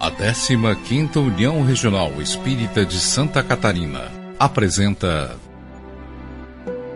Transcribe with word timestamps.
A 0.00 0.10
15ª 0.10 1.16
União 1.16 1.62
Regional 1.62 2.20
Espírita 2.20 2.84
de 2.84 3.00
Santa 3.00 3.42
Catarina 3.42 4.12
apresenta 4.38 5.36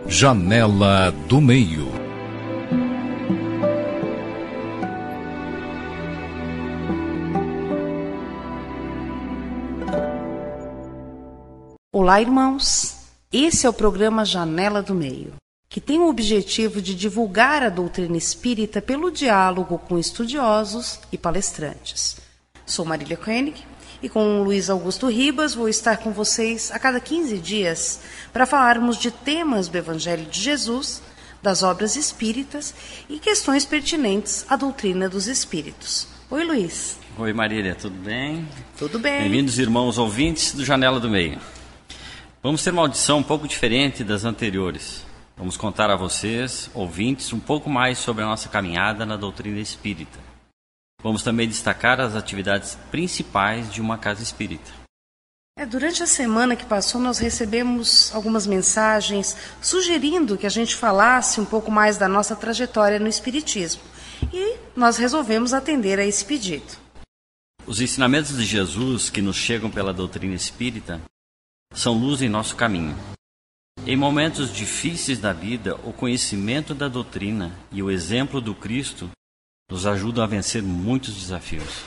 Janela 0.07 1.11
do 1.27 1.41
Meio. 1.41 1.87
Olá, 11.91 12.21
irmãos. 12.21 12.95
Esse 13.31 13.67
é 13.67 13.69
o 13.69 13.73
programa 13.73 14.25
Janela 14.25 14.81
do 14.81 14.95
Meio, 14.95 15.33
que 15.69 15.79
tem 15.79 15.99
o 15.99 16.09
objetivo 16.09 16.81
de 16.81 16.95
divulgar 16.95 17.61
a 17.61 17.69
doutrina 17.69 18.17
espírita 18.17 18.81
pelo 18.81 19.11
diálogo 19.11 19.77
com 19.77 19.99
estudiosos 19.99 20.99
e 21.11 21.17
palestrantes 21.17 22.17
Sou 22.69 22.85
Marília 22.85 23.17
Koenig 23.17 23.63
e 24.01 24.07
com 24.07 24.39
o 24.39 24.43
Luiz 24.43 24.69
Augusto 24.69 25.07
Ribas 25.07 25.55
vou 25.55 25.67
estar 25.67 25.97
com 25.97 26.11
vocês 26.11 26.71
a 26.71 26.77
cada 26.77 26.99
15 26.99 27.39
dias 27.39 28.01
para 28.31 28.45
falarmos 28.45 28.97
de 28.97 29.09
temas 29.09 29.67
do 29.67 29.75
Evangelho 29.75 30.25
de 30.25 30.39
Jesus, 30.39 31.01
das 31.41 31.63
obras 31.63 31.95
espíritas 31.95 32.73
e 33.09 33.17
questões 33.17 33.65
pertinentes 33.65 34.45
à 34.47 34.55
doutrina 34.55 35.09
dos 35.09 35.27
espíritos. 35.27 36.07
Oi, 36.29 36.43
Luiz. 36.43 36.99
Oi, 37.17 37.33
Marília, 37.33 37.73
tudo 37.73 37.95
bem? 37.95 38.47
Tudo 38.77 38.99
bem. 38.99 39.23
Bem-vindos, 39.23 39.57
irmãos 39.57 39.97
ouvintes 39.97 40.53
do 40.53 40.63
Janela 40.63 40.99
do 40.99 41.09
Meio. 41.09 41.39
Vamos 42.43 42.63
ter 42.63 42.71
uma 42.71 42.83
audição 42.83 43.17
um 43.17 43.23
pouco 43.23 43.47
diferente 43.47 44.03
das 44.03 44.25
anteriores. 44.25 45.08
Vamos 45.39 45.55
contar 45.55 45.89
a 45.89 45.95
vocês, 45.95 46.69
ouvintes, 46.73 47.31
um 47.31 47.39
pouco 47.39 47.69
mais 47.69 47.97
sobre 47.97 48.21
a 48.21 48.25
nossa 48.25 48.49
caminhada 48.49 49.05
na 49.05 49.15
doutrina 49.15 49.61
espírita. 49.61 50.19
Vamos 51.01 51.23
também 51.23 51.47
destacar 51.47 52.01
as 52.01 52.13
atividades 52.13 52.77
principais 52.91 53.71
de 53.71 53.79
uma 53.79 53.97
casa 53.97 54.21
espírita. 54.21 54.69
É, 55.57 55.65
durante 55.65 56.03
a 56.03 56.07
semana 56.07 56.57
que 56.57 56.65
passou, 56.65 56.99
nós 56.99 57.19
recebemos 57.19 58.13
algumas 58.13 58.45
mensagens 58.45 59.37
sugerindo 59.61 60.37
que 60.37 60.45
a 60.45 60.49
gente 60.49 60.75
falasse 60.75 61.39
um 61.39 61.45
pouco 61.45 61.71
mais 61.71 61.97
da 61.97 62.09
nossa 62.09 62.35
trajetória 62.35 62.99
no 62.99 63.07
Espiritismo. 63.07 63.81
E 64.33 64.57
nós 64.75 64.97
resolvemos 64.97 65.53
atender 65.53 65.99
a 65.99 66.05
esse 66.05 66.25
pedido. 66.25 66.77
Os 67.65 67.79
ensinamentos 67.79 68.35
de 68.35 68.43
Jesus 68.43 69.09
que 69.09 69.21
nos 69.21 69.37
chegam 69.37 69.71
pela 69.71 69.93
doutrina 69.93 70.35
espírita 70.35 70.99
são 71.73 71.93
luz 71.93 72.21
em 72.21 72.27
nosso 72.27 72.57
caminho. 72.57 72.93
Em 73.89 73.95
momentos 73.95 74.53
difíceis 74.53 75.17
da 75.17 75.33
vida, 75.33 75.73
o 75.83 75.91
conhecimento 75.91 76.75
da 76.75 76.87
doutrina 76.87 77.51
e 77.71 77.81
o 77.81 77.89
exemplo 77.89 78.39
do 78.39 78.53
Cristo 78.53 79.09
nos 79.67 79.87
ajudam 79.87 80.23
a 80.23 80.27
vencer 80.27 80.61
muitos 80.61 81.15
desafios. 81.15 81.81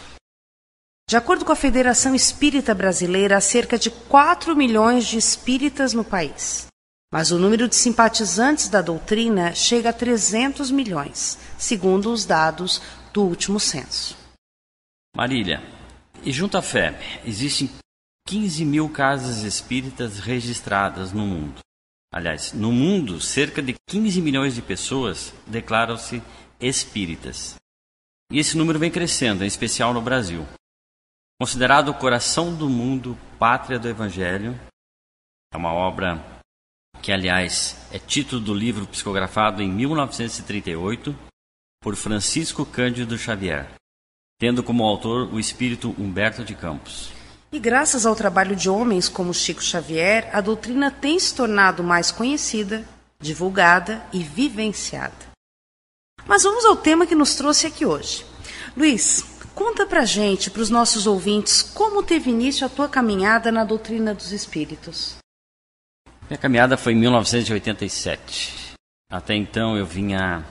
De 1.08 1.16
acordo 1.16 1.44
com 1.44 1.52
a 1.52 1.56
Federação 1.56 2.12
Espírita 2.12 2.74
Brasileira, 2.74 3.36
há 3.36 3.40
cerca 3.40 3.78
de 3.78 3.88
4 3.88 4.56
milhões 4.56 5.06
de 5.06 5.16
espíritas 5.16 5.94
no 5.94 6.02
país. 6.02 6.66
Mas 7.12 7.30
o 7.30 7.38
número 7.38 7.68
de 7.68 7.76
simpatizantes 7.76 8.68
da 8.68 8.82
doutrina 8.82 9.54
chega 9.54 9.90
a 9.90 9.92
300 9.92 10.72
milhões, 10.72 11.38
segundo 11.56 12.12
os 12.12 12.26
dados 12.26 12.82
do 13.12 13.22
último 13.22 13.60
censo. 13.60 14.16
Marília, 15.14 15.62
e 16.24 16.32
junto 16.32 16.58
à 16.58 16.62
fé, 16.62 16.98
existem 17.24 17.70
15 18.26 18.64
mil 18.64 18.88
casas 18.88 19.44
espíritas 19.44 20.18
registradas 20.18 21.12
no 21.12 21.24
mundo. 21.24 21.62
Aliás, 22.12 22.52
no 22.52 22.70
mundo, 22.70 23.18
cerca 23.22 23.62
de 23.62 23.74
15 23.88 24.20
milhões 24.20 24.54
de 24.54 24.60
pessoas 24.60 25.32
declaram-se 25.46 26.22
espíritas. 26.60 27.56
E 28.30 28.38
esse 28.38 28.56
número 28.56 28.78
vem 28.78 28.90
crescendo, 28.90 29.42
em 29.42 29.46
especial 29.46 29.94
no 29.94 30.02
Brasil. 30.02 30.46
Considerado 31.40 31.88
o 31.88 31.94
coração 31.94 32.54
do 32.54 32.68
mundo, 32.68 33.18
pátria 33.38 33.78
do 33.78 33.88
Evangelho, 33.88 34.58
é 35.52 35.56
uma 35.56 35.72
obra 35.72 36.22
que, 37.02 37.10
aliás, 37.10 37.76
é 37.90 37.98
título 37.98 38.40
do 38.40 38.54
livro 38.54 38.86
psicografado 38.86 39.62
em 39.62 39.70
1938 39.70 41.16
por 41.82 41.96
Francisco 41.96 42.64
Cândido 42.64 43.18
Xavier, 43.18 43.68
tendo 44.38 44.62
como 44.62 44.84
autor 44.84 45.32
o 45.32 45.40
espírito 45.40 45.94
Humberto 45.98 46.44
de 46.44 46.54
Campos. 46.54 47.10
E 47.52 47.58
graças 47.58 48.06
ao 48.06 48.16
trabalho 48.16 48.56
de 48.56 48.70
homens 48.70 49.10
como 49.10 49.34
Chico 49.34 49.62
Xavier, 49.62 50.30
a 50.32 50.40
doutrina 50.40 50.90
tem 50.90 51.18
se 51.18 51.34
tornado 51.34 51.84
mais 51.84 52.10
conhecida, 52.10 52.82
divulgada 53.20 54.02
e 54.10 54.22
vivenciada. 54.22 55.32
Mas 56.26 56.44
vamos 56.44 56.64
ao 56.64 56.76
tema 56.76 57.06
que 57.06 57.14
nos 57.14 57.34
trouxe 57.34 57.66
aqui 57.66 57.84
hoje. 57.84 58.24
Luiz, 58.74 59.22
conta 59.54 59.86
pra 59.86 60.06
gente, 60.06 60.50
para 60.50 60.62
os 60.62 60.70
nossos 60.70 61.06
ouvintes, 61.06 61.62
como 61.62 62.02
teve 62.02 62.30
início 62.30 62.66
a 62.66 62.70
tua 62.70 62.88
caminhada 62.88 63.52
na 63.52 63.64
doutrina 63.64 64.14
dos 64.14 64.32
espíritos. 64.32 65.16
Minha 66.30 66.38
caminhada 66.38 66.78
foi 66.78 66.94
em 66.94 66.96
1987. 66.96 68.72
Até 69.10 69.34
então 69.34 69.76
eu 69.76 69.84
vinha 69.84 70.42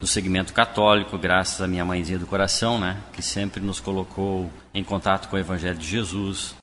do 0.00 0.06
segmento 0.06 0.54
católico, 0.54 1.18
graças 1.18 1.60
à 1.60 1.68
minha 1.68 1.84
mãezinha 1.84 2.18
do 2.18 2.26
coração, 2.26 2.80
né, 2.80 2.98
que 3.12 3.20
sempre 3.20 3.60
nos 3.60 3.80
colocou 3.80 4.50
em 4.72 4.82
contato 4.82 5.28
com 5.28 5.36
o 5.36 5.38
Evangelho 5.38 5.76
de 5.76 5.86
Jesus, 5.86 6.54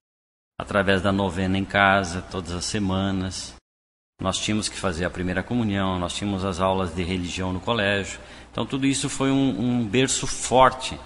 através 0.59 1.03
da 1.03 1.11
novena 1.11 1.55
em 1.55 1.63
casa, 1.63 2.23
todas 2.31 2.51
as 2.51 2.65
semanas. 2.65 3.53
Nós 4.19 4.39
tínhamos 4.39 4.67
que 4.67 4.75
fazer 4.75 5.05
a 5.05 5.09
primeira 5.11 5.43
comunhão, 5.43 5.99
nós 5.99 6.15
tínhamos 6.15 6.43
as 6.43 6.59
aulas 6.59 6.95
de 6.95 7.03
religião 7.03 7.53
no 7.53 7.59
colégio. 7.59 8.19
Então, 8.51 8.65
tudo 8.65 8.87
isso 8.87 9.07
foi 9.07 9.29
um, 9.29 9.59
um 9.59 9.85
berço 9.85 10.25
forte 10.25 10.99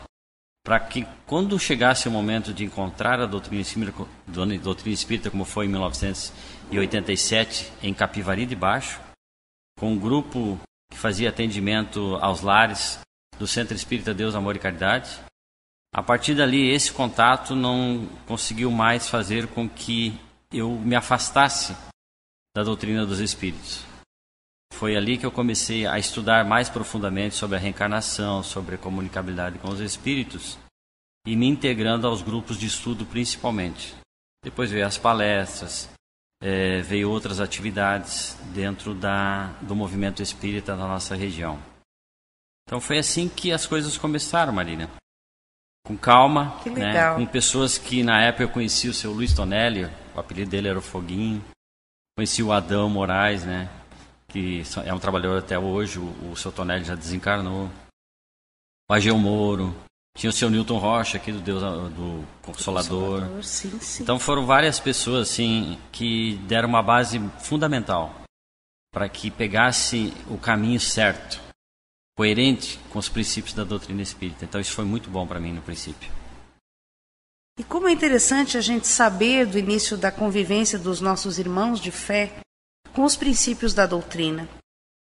para 0.63 0.80
que, 0.80 1.06
quando 1.25 1.59
chegasse 1.59 2.08
o 2.08 2.12
momento 2.12 2.53
de 2.53 2.63
encontrar 2.63 3.19
a 3.19 3.25
doutrina 3.25 3.62
espírita, 3.62 4.06
doutrina 4.63 4.94
espírita, 4.94 5.30
como 5.30 5.44
foi 5.44 5.66
em 5.66 5.69
1987, 5.69 7.74
em 7.84 7.94
Capivari 7.94 8.46
de 8.46 8.56
Baixo, 8.56 9.02
com 9.78 9.92
um 9.92 10.00
grupo 10.00 10.58
fazia 11.01 11.29
atendimento 11.29 12.16
aos 12.22 12.41
lares 12.41 13.00
do 13.39 13.47
Centro 13.47 13.75
Espírita 13.75 14.13
Deus, 14.13 14.35
Amor 14.35 14.56
e 14.56 14.59
Caridade, 14.59 15.19
a 15.94 16.03
partir 16.03 16.35
dali, 16.35 16.69
esse 16.69 16.94
contato 16.94 17.56
não 17.56 18.07
conseguiu 18.25 18.72
mais 18.72 19.09
fazer 19.09 19.47
com 19.47 19.67
que 19.67 20.13
eu 20.53 20.69
me 20.72 20.95
afastasse 20.95 21.75
da 22.56 22.63
doutrina 22.63 23.06
dos 23.06 23.19
espíritos. 23.19 23.84
Foi 24.73 24.95
ali 24.95 25.17
que 25.17 25.25
eu 25.25 25.31
comecei 25.31 25.85
a 25.85 26.00
estudar 26.00 26.45
mais 26.45 26.69
profundamente 26.69 27.35
sobre 27.35 27.57
a 27.57 27.59
reencarnação, 27.59 28.41
sobre 28.41 28.75
a 28.75 28.78
comunicabilidade 28.78 29.59
com 29.59 29.69
os 29.69 29.79
espíritos 29.81 30.57
e 31.28 31.35
me 31.35 31.47
integrando 31.47 32.07
aos 32.07 32.22
grupos 32.22 32.57
de 32.57 32.68
estudo 32.68 33.06
principalmente. 33.06 33.94
Depois 34.44 34.72
veio 34.72 34.88
as 34.88 34.97
palestras, 34.97 35.89
é, 36.41 36.81
veio 36.81 37.09
outras 37.09 37.40
atividades 37.40 38.35
dentro 38.53 38.96
da, 38.96 39.47
do 39.62 39.75
movimento 39.75 40.24
espírita 40.24 40.75
da 40.75 40.88
nossa 40.88 41.16
região. 41.16 41.59
Então 42.68 42.81
foi 42.81 42.97
assim 42.97 43.29
que 43.29 43.52
as 43.52 43.68
coisas 43.68 43.97
começaram, 43.97 44.51
Marina. 44.51 44.90
Com 45.85 45.97
calma, 45.97 46.59
né, 46.66 47.16
com 47.16 47.25
pessoas 47.25 47.78
que 47.78 48.03
na 48.03 48.22
época 48.22 48.44
eu 48.44 48.50
conheci 48.50 48.88
o 48.88 48.94
seu 48.94 49.12
Luiz 49.12 49.34
Tonelli, 49.34 49.90
o 50.16 50.19
apelido 50.19 50.51
dele 50.51 50.68
era 50.68 50.80
o 50.80 50.81
Foguinho. 50.81 51.44
Conheci 52.16 52.44
o 52.44 52.51
Adão 52.51 52.90
Moraes, 52.90 53.44
né? 53.44 53.69
Que 54.28 54.63
é 54.85 54.94
um 54.94 55.00
trabalhador 55.00 55.40
até 55.40 55.57
hoje, 55.57 55.97
o, 56.00 56.31
o 56.31 56.35
seu 56.35 56.51
Tonelli 56.51 56.84
já 56.84 56.96
desencarnou. 56.96 57.69
O 58.90 58.94
Ageu 58.94 59.18
Moro. 59.18 59.75
Tinha 60.17 60.29
o 60.29 60.33
seu 60.33 60.49
Newton 60.49 60.77
Rocha 60.77 61.17
aqui 61.17 61.31
do 61.31 61.39
Deus 61.39 61.61
do 61.61 62.25
Consolador. 62.41 63.22
Consolador 63.22 63.44
sim, 63.44 63.79
sim. 63.79 64.03
Então 64.03 64.19
foram 64.19 64.45
várias 64.45 64.79
pessoas 64.79 65.29
assim 65.29 65.77
que 65.91 66.35
deram 66.47 66.67
uma 66.67 66.83
base 66.83 67.19
fundamental 67.39 68.13
para 68.94 69.07
que 69.07 69.31
pegasse 69.31 70.13
o 70.29 70.38
caminho 70.38 70.79
certo, 70.79 71.39
coerente 72.18 72.77
com 72.89 73.00
os 73.00 73.07
princípios 73.07 73.53
da 73.53 73.63
doutrina 73.63 74.01
espírita. 74.01 74.44
Então 74.44 74.59
isso 74.59 74.74
foi 74.74 74.83
muito 74.83 75.09
bom 75.09 75.25
para 75.25 75.39
mim 75.39 75.53
no 75.53 75.62
princípio. 75.62 76.12
E 77.57 77.63
como 77.63 77.88
é 77.88 77.91
interessante 77.91 78.57
a 78.57 78.62
gente 78.62 78.88
saber 78.88 79.45
do 79.45 79.57
início 79.57 79.97
da 79.97 80.12
convivência 80.12 80.77
dos 80.77 81.00
nossos 81.00 81.39
irmãos 81.39 81.80
de 81.80 81.91
fé 81.91 82.33
com 82.94 83.03
os 83.03 83.15
princípios 83.15 83.74
da 83.74 83.86
doutrina. 83.86 84.47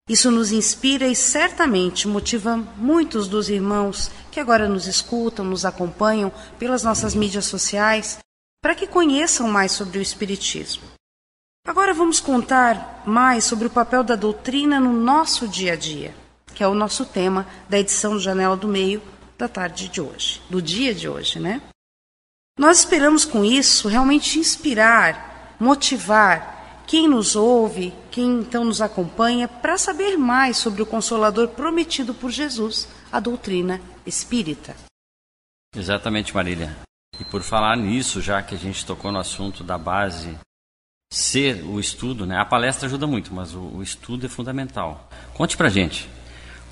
Isso 0.08 0.32
nos 0.32 0.52
inspira 0.52 1.08
e 1.08 1.16
certamente 1.16 2.08
motiva 2.08 2.56
muitos 2.78 3.28
dos 3.28 3.50
irmãos 3.50 4.10
que 4.32 4.40
agora 4.40 4.68
nos 4.70 4.88
escutam, 4.88 5.44
nos 5.44 5.66
acompanham 5.66 6.32
pelas 6.58 6.82
nossas 6.82 7.14
mídias 7.14 7.46
sociais, 7.46 8.20
para 8.62 8.74
que 8.74 8.88
conheçam 8.88 9.50
mais 9.50 9.74
sobre 9.74 10.00
o 10.00 10.02
Espiritismo. 10.02 10.84
Agora 11.68 11.94
vamos 11.94 12.22
contar 12.22 13.04
mais 13.06 13.44
sobre 13.44 13.68
o 13.68 13.70
papel 13.70 14.02
da 14.02 14.16
doutrina 14.16 14.80
no 14.80 14.94
nosso 14.94 15.46
dia 15.46 15.74
a 15.74 15.76
dia, 15.76 16.16
que 16.56 16.64
é 16.64 16.68
o 16.68 16.74
nosso 16.74 17.06
tema 17.06 17.46
da 17.68 17.78
edição 17.78 18.14
do 18.14 18.20
Janela 18.22 18.56
do 18.56 18.68
Meio 18.68 19.02
da 19.38 19.50
tarde 19.50 19.90
de 19.90 20.00
hoje, 20.00 20.42
do 20.50 20.62
dia 20.62 20.96
de 20.96 21.10
hoje, 21.10 21.40
né? 21.40 21.62
Nós 22.58 22.80
esperamos 22.80 23.26
com 23.26 23.44
isso 23.44 23.90
realmente 23.90 24.40
inspirar, 24.40 25.56
motivar 25.60 26.57
quem 26.88 27.08
nos 27.08 27.36
ouve, 27.36 27.94
quem 28.10 28.40
então 28.40 28.64
nos 28.64 28.82
acompanha, 28.82 29.48
para 29.48 29.78
saber 29.78 30.18
mais 30.18 30.56
sobre 30.56 30.82
o 30.82 30.86
Consolador 30.86 31.50
prometido 31.50 32.14
por 32.14 32.32
Jesus, 32.32 32.88
a 33.12 33.20
doutrina 33.20 33.82
espírita. 34.06 34.74
Exatamente, 35.76 36.34
Marília. 36.34 36.76
E 37.20 37.26
por 37.26 37.42
falar 37.42 37.76
nisso, 37.76 38.22
já 38.22 38.42
que 38.42 38.56
a 38.56 38.58
gente 38.58 38.86
tocou 38.86 39.12
no 39.12 39.20
assunto 39.20 39.64
da 39.64 39.78
base 39.78 40.38
ser 41.12 41.64
o 41.64 41.80
estudo, 41.80 42.26
né? 42.26 42.38
A 42.38 42.46
palestra 42.46 42.88
ajuda 42.88 43.06
muito, 43.06 43.34
mas 43.34 43.54
o, 43.54 43.60
o 43.60 43.84
estudo 43.84 44.26
é 44.26 44.30
fundamental. 44.30 45.10
Conte 45.34 45.58
pra 45.58 45.70
gente, 45.70 46.10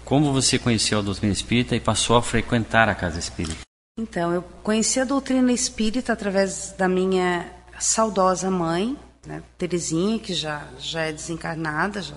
como 0.06 0.31
você 0.31 0.57
conheceu 0.57 1.00
a 1.00 1.01
doutrina 1.01 1.33
espírita 1.33 1.75
e 1.75 1.79
passou 1.79 2.15
a 2.15 2.21
frequentar 2.21 2.88
a 2.88 2.95
casa 2.95 3.19
espírita? 3.19 3.59
Então, 3.97 4.33
eu 4.33 4.41
conheci 4.63 5.00
a 5.00 5.06
doutrina 5.06 5.51
espírita 5.51 6.13
através 6.13 6.73
da 6.77 6.88
minha 6.88 7.50
saudosa 7.79 8.51
mãe, 8.51 8.97
né, 9.25 9.44
Terezinha, 9.57 10.19
que 10.19 10.33
já, 10.33 10.68
já 10.80 11.01
é 11.01 11.12
desencarnada, 11.12 12.01
já 12.01 12.16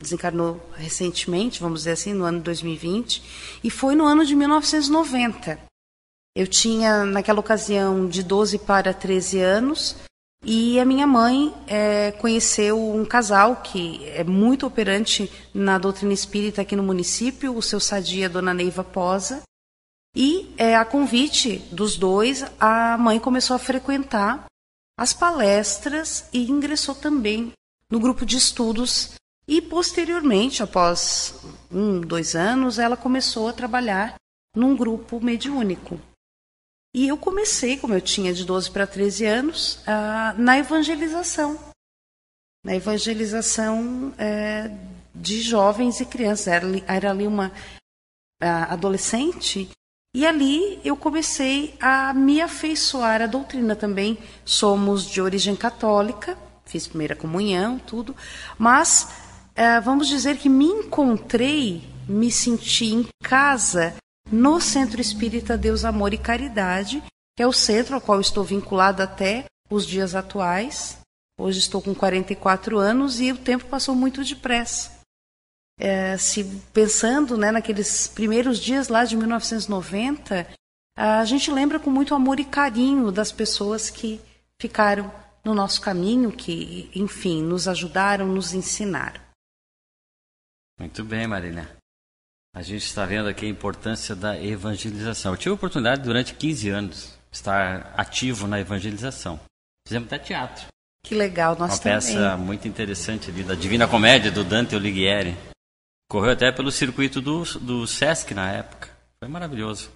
desencarnou 0.00 0.60
recentemente, 0.74 1.60
vamos 1.60 1.80
dizer 1.80 1.92
assim, 1.92 2.12
no 2.12 2.24
ano 2.24 2.40
2020, 2.40 3.60
e 3.64 3.70
foi 3.70 3.94
no 3.94 4.04
ano 4.04 4.24
de 4.24 4.34
1990. 4.34 5.58
Eu 6.36 6.46
tinha, 6.46 7.04
naquela 7.04 7.40
ocasião, 7.40 8.06
de 8.06 8.22
12 8.22 8.58
para 8.60 8.94
13 8.94 9.40
anos, 9.40 9.96
e 10.44 10.78
a 10.78 10.84
minha 10.84 11.06
mãe 11.06 11.52
é, 11.66 12.12
conheceu 12.12 12.78
um 12.78 13.04
casal 13.04 13.56
que 13.56 14.06
é 14.10 14.22
muito 14.22 14.66
operante 14.66 15.30
na 15.52 15.78
doutrina 15.78 16.12
espírita 16.12 16.62
aqui 16.62 16.76
no 16.76 16.82
município, 16.82 17.56
o 17.56 17.62
seu 17.62 17.80
sadia, 17.80 18.28
Dona 18.28 18.54
Neiva 18.54 18.84
Posa. 18.84 19.42
E 20.16 20.54
é, 20.56 20.76
a 20.76 20.84
convite 20.84 21.58
dos 21.72 21.96
dois, 21.96 22.44
a 22.58 22.96
mãe 22.96 23.18
começou 23.18 23.56
a 23.56 23.58
frequentar 23.58 24.47
as 24.98 25.12
palestras 25.12 26.28
e 26.32 26.50
ingressou 26.50 26.92
também 26.92 27.52
no 27.88 28.00
grupo 28.00 28.26
de 28.26 28.36
estudos. 28.36 29.12
E 29.46 29.62
posteriormente, 29.62 30.60
após 30.60 31.36
um, 31.70 32.00
dois 32.00 32.34
anos, 32.34 32.80
ela 32.80 32.96
começou 32.96 33.48
a 33.48 33.52
trabalhar 33.52 34.16
num 34.56 34.76
grupo 34.76 35.20
mediúnico. 35.20 36.00
E 36.92 37.06
eu 37.06 37.16
comecei, 37.16 37.78
como 37.78 37.94
eu 37.94 38.00
tinha 38.00 38.34
de 38.34 38.44
12 38.44 38.72
para 38.72 38.88
13 38.88 39.24
anos, 39.24 39.76
uh, 39.76 40.36
na 40.36 40.58
evangelização. 40.58 41.56
Na 42.64 42.74
evangelização 42.74 44.12
é, 44.18 44.68
de 45.14 45.40
jovens 45.40 46.00
e 46.00 46.06
crianças. 46.06 46.48
Era, 46.48 46.66
era 46.88 47.10
ali 47.10 47.26
uma 47.26 47.52
adolescente 48.40 49.68
e 50.18 50.26
ali 50.26 50.80
eu 50.84 50.96
comecei 50.96 51.76
a 51.80 52.12
me 52.12 52.40
afeiçoar 52.40 53.22
à 53.22 53.26
doutrina 53.26 53.76
também. 53.76 54.18
Somos 54.44 55.08
de 55.08 55.20
origem 55.20 55.54
católica, 55.54 56.36
fiz 56.64 56.88
primeira 56.88 57.14
comunhão, 57.14 57.78
tudo, 57.78 58.16
mas 58.58 59.08
uh, 59.52 59.80
vamos 59.80 60.08
dizer 60.08 60.36
que 60.36 60.48
me 60.48 60.64
encontrei, 60.64 61.88
me 62.08 62.32
senti 62.32 62.86
em 62.86 63.06
casa 63.22 63.94
no 64.28 64.60
Centro 64.60 65.00
Espírita 65.00 65.56
Deus, 65.56 65.84
Amor 65.84 66.12
e 66.12 66.18
Caridade, 66.18 67.00
que 67.36 67.42
é 67.44 67.46
o 67.46 67.52
centro 67.52 67.94
ao 67.94 68.00
qual 68.00 68.20
estou 68.20 68.42
vinculada 68.42 69.04
até 69.04 69.44
os 69.70 69.86
dias 69.86 70.16
atuais. 70.16 70.98
Hoje 71.38 71.60
estou 71.60 71.80
com 71.80 71.94
44 71.94 72.76
anos 72.76 73.20
e 73.20 73.30
o 73.30 73.36
tempo 73.36 73.66
passou 73.66 73.94
muito 73.94 74.24
depressa. 74.24 74.97
É, 75.78 76.16
se 76.16 76.44
pensando 76.72 77.36
né, 77.36 77.52
naqueles 77.52 78.08
primeiros 78.08 78.58
dias 78.58 78.88
lá 78.88 79.04
de 79.04 79.16
1990, 79.16 80.46
a 80.96 81.24
gente 81.24 81.50
lembra 81.50 81.78
com 81.78 81.90
muito 81.90 82.14
amor 82.14 82.40
e 82.40 82.44
carinho 82.44 83.12
das 83.12 83.30
pessoas 83.30 83.88
que 83.88 84.20
ficaram 84.60 85.12
no 85.44 85.54
nosso 85.54 85.80
caminho, 85.80 86.32
que, 86.32 86.90
enfim, 86.94 87.42
nos 87.42 87.68
ajudaram, 87.68 88.26
nos 88.26 88.52
ensinaram. 88.52 89.20
Muito 90.78 91.04
bem, 91.04 91.26
Marina. 91.26 91.70
A 92.54 92.62
gente 92.62 92.84
está 92.84 93.06
vendo 93.06 93.28
aqui 93.28 93.46
a 93.46 93.48
importância 93.48 94.16
da 94.16 94.40
evangelização. 94.42 95.32
Eu 95.32 95.36
tive 95.36 95.50
a 95.50 95.54
oportunidade 95.54 96.02
durante 96.02 96.34
15 96.34 96.68
anos 96.70 97.18
estar 97.30 97.94
ativo 97.96 98.46
na 98.46 98.58
evangelização. 98.58 99.38
Fizemos 99.86 100.06
até 100.06 100.18
teatro. 100.18 100.66
Que 101.04 101.14
legal, 101.14 101.56
nós 101.56 101.72
Uma 101.74 101.78
também. 101.78 101.98
peça 101.98 102.36
muito 102.36 102.66
interessante 102.66 103.30
ali 103.30 103.42
da 103.42 103.54
Divina 103.54 103.86
Comédia 103.86 104.30
do 104.30 104.42
Dante 104.42 104.74
Alighieri. 104.74 105.36
Correu 106.10 106.32
até 106.32 106.50
pelo 106.50 106.72
circuito 106.72 107.20
do, 107.20 107.44
do 107.60 107.86
Sesc 107.86 108.32
na 108.32 108.50
época. 108.50 108.88
Foi 109.18 109.28
maravilhoso. 109.28 109.90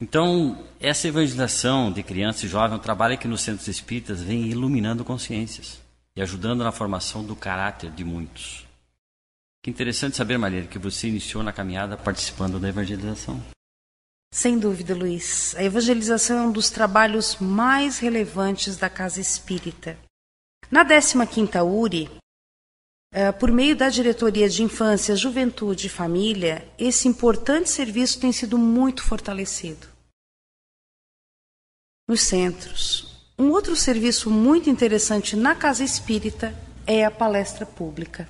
Então, 0.00 0.64
essa 0.78 1.08
evangelização 1.08 1.90
de 1.90 2.04
criança 2.04 2.46
e 2.46 2.48
jovem 2.48 2.76
é 2.76 2.78
um 2.78 2.82
trabalho 2.82 3.18
que 3.18 3.26
nos 3.26 3.40
centros 3.40 3.66
espíritas 3.66 4.22
vem 4.22 4.46
iluminando 4.46 5.04
consciências 5.04 5.80
e 6.14 6.22
ajudando 6.22 6.62
na 6.62 6.70
formação 6.70 7.24
do 7.24 7.34
caráter 7.34 7.90
de 7.90 8.04
muitos. 8.04 8.64
Que 9.60 9.70
interessante 9.70 10.16
saber, 10.16 10.38
Maria, 10.38 10.66
que 10.68 10.78
você 10.78 11.08
iniciou 11.08 11.42
na 11.42 11.52
caminhada 11.52 11.96
participando 11.96 12.60
da 12.60 12.68
evangelização. 12.68 13.42
Sem 14.32 14.56
dúvida, 14.56 14.94
Luiz. 14.94 15.56
A 15.56 15.64
evangelização 15.64 16.38
é 16.38 16.42
um 16.42 16.52
dos 16.52 16.70
trabalhos 16.70 17.36
mais 17.40 17.98
relevantes 17.98 18.76
da 18.76 18.88
casa 18.88 19.20
espírita. 19.20 19.98
Na 20.70 20.84
15ª 20.84 21.64
URI, 21.64 22.08
por 23.38 23.50
meio 23.50 23.74
da 23.74 23.88
Diretoria 23.88 24.48
de 24.48 24.62
Infância, 24.62 25.16
Juventude 25.16 25.86
e 25.86 25.90
Família, 25.90 26.68
esse 26.78 27.08
importante 27.08 27.70
serviço 27.70 28.20
tem 28.20 28.32
sido 28.32 28.58
muito 28.58 29.02
fortalecido. 29.02 29.86
Nos 32.08 32.22
centros. 32.22 33.08
Um 33.38 33.50
outro 33.50 33.76
serviço 33.76 34.30
muito 34.30 34.68
interessante 34.68 35.36
na 35.36 35.54
casa 35.54 35.84
espírita 35.84 36.54
é 36.86 37.04
a 37.04 37.10
palestra 37.10 37.64
pública. 37.64 38.28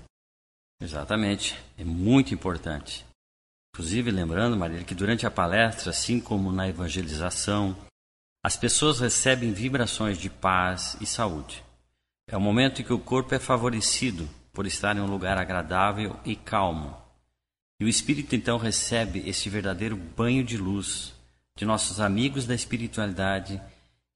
Exatamente, 0.80 1.58
é 1.76 1.84
muito 1.84 2.34
importante. 2.34 3.06
Inclusive, 3.74 4.10
lembrando, 4.10 4.56
Maria, 4.56 4.84
que 4.84 4.94
durante 4.94 5.26
a 5.26 5.30
palestra, 5.30 5.90
assim 5.90 6.20
como 6.20 6.52
na 6.52 6.68
evangelização, 6.68 7.76
as 8.44 8.56
pessoas 8.56 9.00
recebem 9.00 9.52
vibrações 9.52 10.18
de 10.18 10.28
paz 10.28 10.96
e 11.00 11.06
saúde. 11.06 11.64
É 12.28 12.36
o 12.36 12.40
momento 12.40 12.80
em 12.80 12.84
que 12.84 12.92
o 12.92 12.98
corpo 12.98 13.34
é 13.34 13.38
favorecido 13.38 14.28
por 14.58 14.66
estar 14.66 14.96
em 14.96 15.00
um 15.00 15.06
lugar 15.06 15.38
agradável 15.38 16.16
e 16.24 16.34
calmo. 16.34 16.96
E 17.78 17.84
o 17.84 17.88
espírito 17.88 18.34
então 18.34 18.58
recebe 18.58 19.22
esse 19.24 19.48
verdadeiro 19.48 19.96
banho 19.96 20.42
de 20.42 20.56
luz 20.56 21.14
de 21.56 21.64
nossos 21.64 22.00
amigos 22.00 22.44
da 22.44 22.56
espiritualidade, 22.56 23.62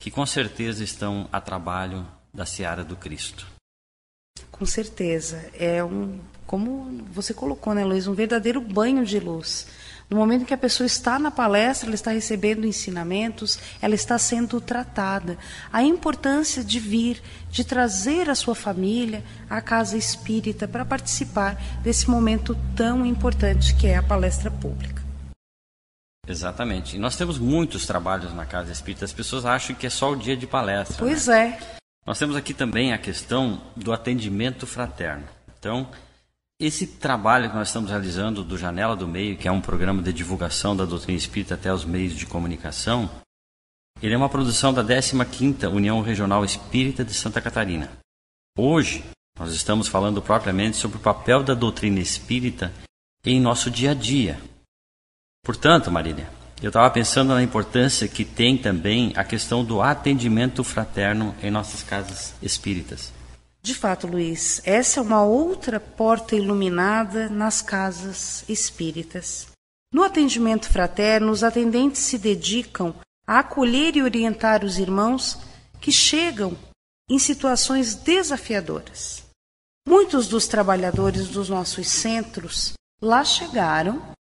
que 0.00 0.10
com 0.10 0.26
certeza 0.26 0.82
estão 0.82 1.28
a 1.30 1.40
trabalho 1.40 2.04
da 2.34 2.44
seara 2.44 2.82
do 2.82 2.96
Cristo. 2.96 3.46
Com 4.50 4.66
certeza. 4.66 5.48
É 5.54 5.84
um, 5.84 6.18
como 6.44 7.06
você 7.12 7.32
colocou, 7.32 7.72
né, 7.72 7.84
Luiz, 7.84 8.08
um 8.08 8.12
verdadeiro 8.12 8.60
banho 8.60 9.06
de 9.06 9.20
luz. 9.20 9.69
No 10.12 10.19
momento 10.19 10.42
em 10.42 10.44
que 10.44 10.52
a 10.52 10.58
pessoa 10.58 10.86
está 10.86 11.19
na 11.19 11.31
palestra, 11.31 11.88
ela 11.88 11.94
está 11.94 12.10
recebendo 12.10 12.66
ensinamentos, 12.66 13.58
ela 13.81 13.94
está 13.94 14.19
sendo 14.19 14.60
tratada. 14.60 15.38
A 15.72 15.82
importância 15.82 16.62
de 16.62 16.78
vir, 16.78 17.22
de 17.50 17.64
trazer 17.64 18.28
a 18.28 18.34
sua 18.34 18.54
família 18.54 19.24
à 19.48 19.62
casa 19.62 19.96
espírita 19.96 20.69
para 20.69 20.84
participar 20.84 21.56
desse 21.82 22.10
momento 22.10 22.54
tão 22.76 23.06
importante 23.06 23.74
que 23.74 23.86
é 23.86 23.96
a 23.96 24.02
palestra 24.02 24.50
pública. 24.50 25.02
Exatamente. 26.28 26.96
E 26.96 26.98
nós 26.98 27.16
temos 27.16 27.38
muitos 27.38 27.86
trabalhos 27.86 28.34
na 28.34 28.44
casa 28.44 28.70
espírita. 28.70 29.06
As 29.06 29.14
pessoas 29.14 29.46
acham 29.46 29.74
que 29.74 29.86
é 29.86 29.90
só 29.90 30.12
o 30.12 30.16
dia 30.16 30.36
de 30.36 30.46
palestra. 30.46 30.98
Pois 30.98 31.26
né? 31.26 31.58
é. 31.58 31.76
Nós 32.04 32.19
temos 32.19 32.36
aqui 32.36 32.52
também 32.52 32.92
a 32.92 32.98
questão 32.98 33.62
do 33.74 33.94
atendimento 33.94 34.66
fraterno. 34.66 35.24
Então, 35.58 35.88
esse 36.64 36.86
trabalho 36.86 37.50
que 37.50 37.56
nós 37.56 37.69
estamos 37.69 37.90
realizando 37.90 38.44
do 38.44 38.56
Janela 38.56 38.94
do 38.94 39.08
Meio, 39.08 39.36
que 39.36 39.48
é 39.48 39.52
um 39.52 39.60
programa 39.60 40.00
de 40.00 40.12
divulgação 40.12 40.76
da 40.76 40.84
doutrina 40.84 41.19
espírita 41.19 41.54
até 41.54 41.74
os 41.74 41.84
meios 41.84 42.14
de 42.14 42.24
comunicação, 42.24 43.10
ele 44.00 44.14
é 44.14 44.16
uma 44.16 44.28
produção 44.28 44.72
da 44.72 44.84
15ª 44.84 45.69
União 45.69 46.00
Regional 46.00 46.44
Espírita 46.44 47.04
de 47.04 47.12
Santa 47.14 47.40
Catarina. 47.40 47.90
Hoje, 48.56 49.04
nós 49.36 49.52
estamos 49.52 49.88
falando 49.88 50.22
propriamente 50.22 50.76
sobre 50.76 50.98
o 50.98 51.00
papel 51.00 51.42
da 51.42 51.52
doutrina 51.52 51.98
espírita 51.98 52.72
em 53.26 53.40
nosso 53.40 53.69
dia 53.69 53.90
a 53.90 53.94
dia. 53.94 54.40
Portanto, 55.44 55.90
Marília, 55.90 56.31
eu 56.62 56.69
estava 56.69 56.88
pensando 56.90 57.34
na 57.34 57.42
importância 57.42 58.06
que 58.06 58.24
tem 58.24 58.56
também 58.56 59.12
a 59.16 59.24
questão 59.24 59.64
do 59.64 59.82
atendimento 59.82 60.62
fraterno 60.62 61.34
em 61.42 61.50
nossas 61.50 61.82
casas 61.82 62.36
espíritas. 62.40 63.12
De 63.64 63.74
fato, 63.74 64.08
Luiz, 64.08 64.60
essa 64.64 64.98
é 64.98 65.02
uma 65.02 65.22
outra 65.22 65.78
porta 65.78 66.34
iluminada 66.34 67.28
nas 67.28 67.62
casas 67.62 68.44
espíritas. 68.48 69.46
No 69.92 70.02
atendimento 70.02 70.69
fraterno, 70.69 71.31
os 71.31 71.44
atendentes 71.44 72.00
se 72.00 72.19
dedicam 72.19 72.92
a 73.24 73.38
acolher 73.38 73.96
e 73.96 74.02
orientar 74.02 74.64
os 74.64 74.78
irmãos 74.78 75.38
que 75.81 75.92
chegam 75.92 76.58
em 77.08 77.20
situações 77.20 77.94
desafiadoras. 77.94 79.24
Muitos 79.86 80.26
dos 80.26 80.48
trabalhadores 80.48 81.28
dos 81.28 81.48
nossos 81.48 81.88
centros 81.88 82.72
lá 83.00 83.24
chegaram 83.24 84.12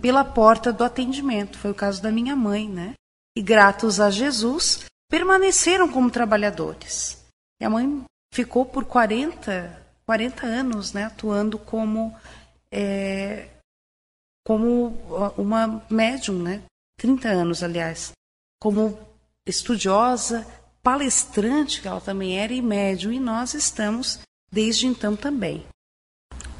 pela 0.00 0.24
porta 0.24 0.72
do 0.72 0.84
atendimento. 0.84 1.58
Foi 1.58 1.70
o 1.70 1.74
caso 1.74 2.00
da 2.00 2.10
minha 2.10 2.34
mãe, 2.34 2.68
né? 2.68 2.94
E 3.36 3.42
gratos 3.42 4.00
a 4.00 4.10
Jesus, 4.10 4.84
permaneceram 5.10 5.90
como 5.90 6.10
trabalhadores. 6.10 7.22
E 7.60 7.64
a 7.64 7.70
mãe 7.70 8.04
ficou 8.32 8.64
por 8.64 8.84
40, 8.84 9.80
40 10.06 10.46
anos 10.46 10.92
né, 10.92 11.04
atuando 11.04 11.58
como, 11.58 12.14
é, 12.72 13.48
como 14.46 14.96
uma 15.36 15.84
médium, 15.90 16.42
né? 16.42 16.62
30 16.98 17.28
anos, 17.28 17.62
aliás, 17.62 18.12
como 18.60 18.98
estudiosa, 19.46 20.46
palestrante, 20.82 21.80
que 21.80 21.88
ela 21.88 22.00
também 22.00 22.38
era, 22.38 22.52
e 22.52 22.60
médium, 22.60 23.12
e 23.12 23.18
nós 23.18 23.54
estamos 23.54 24.20
desde 24.52 24.86
então 24.86 25.16
também. 25.16 25.64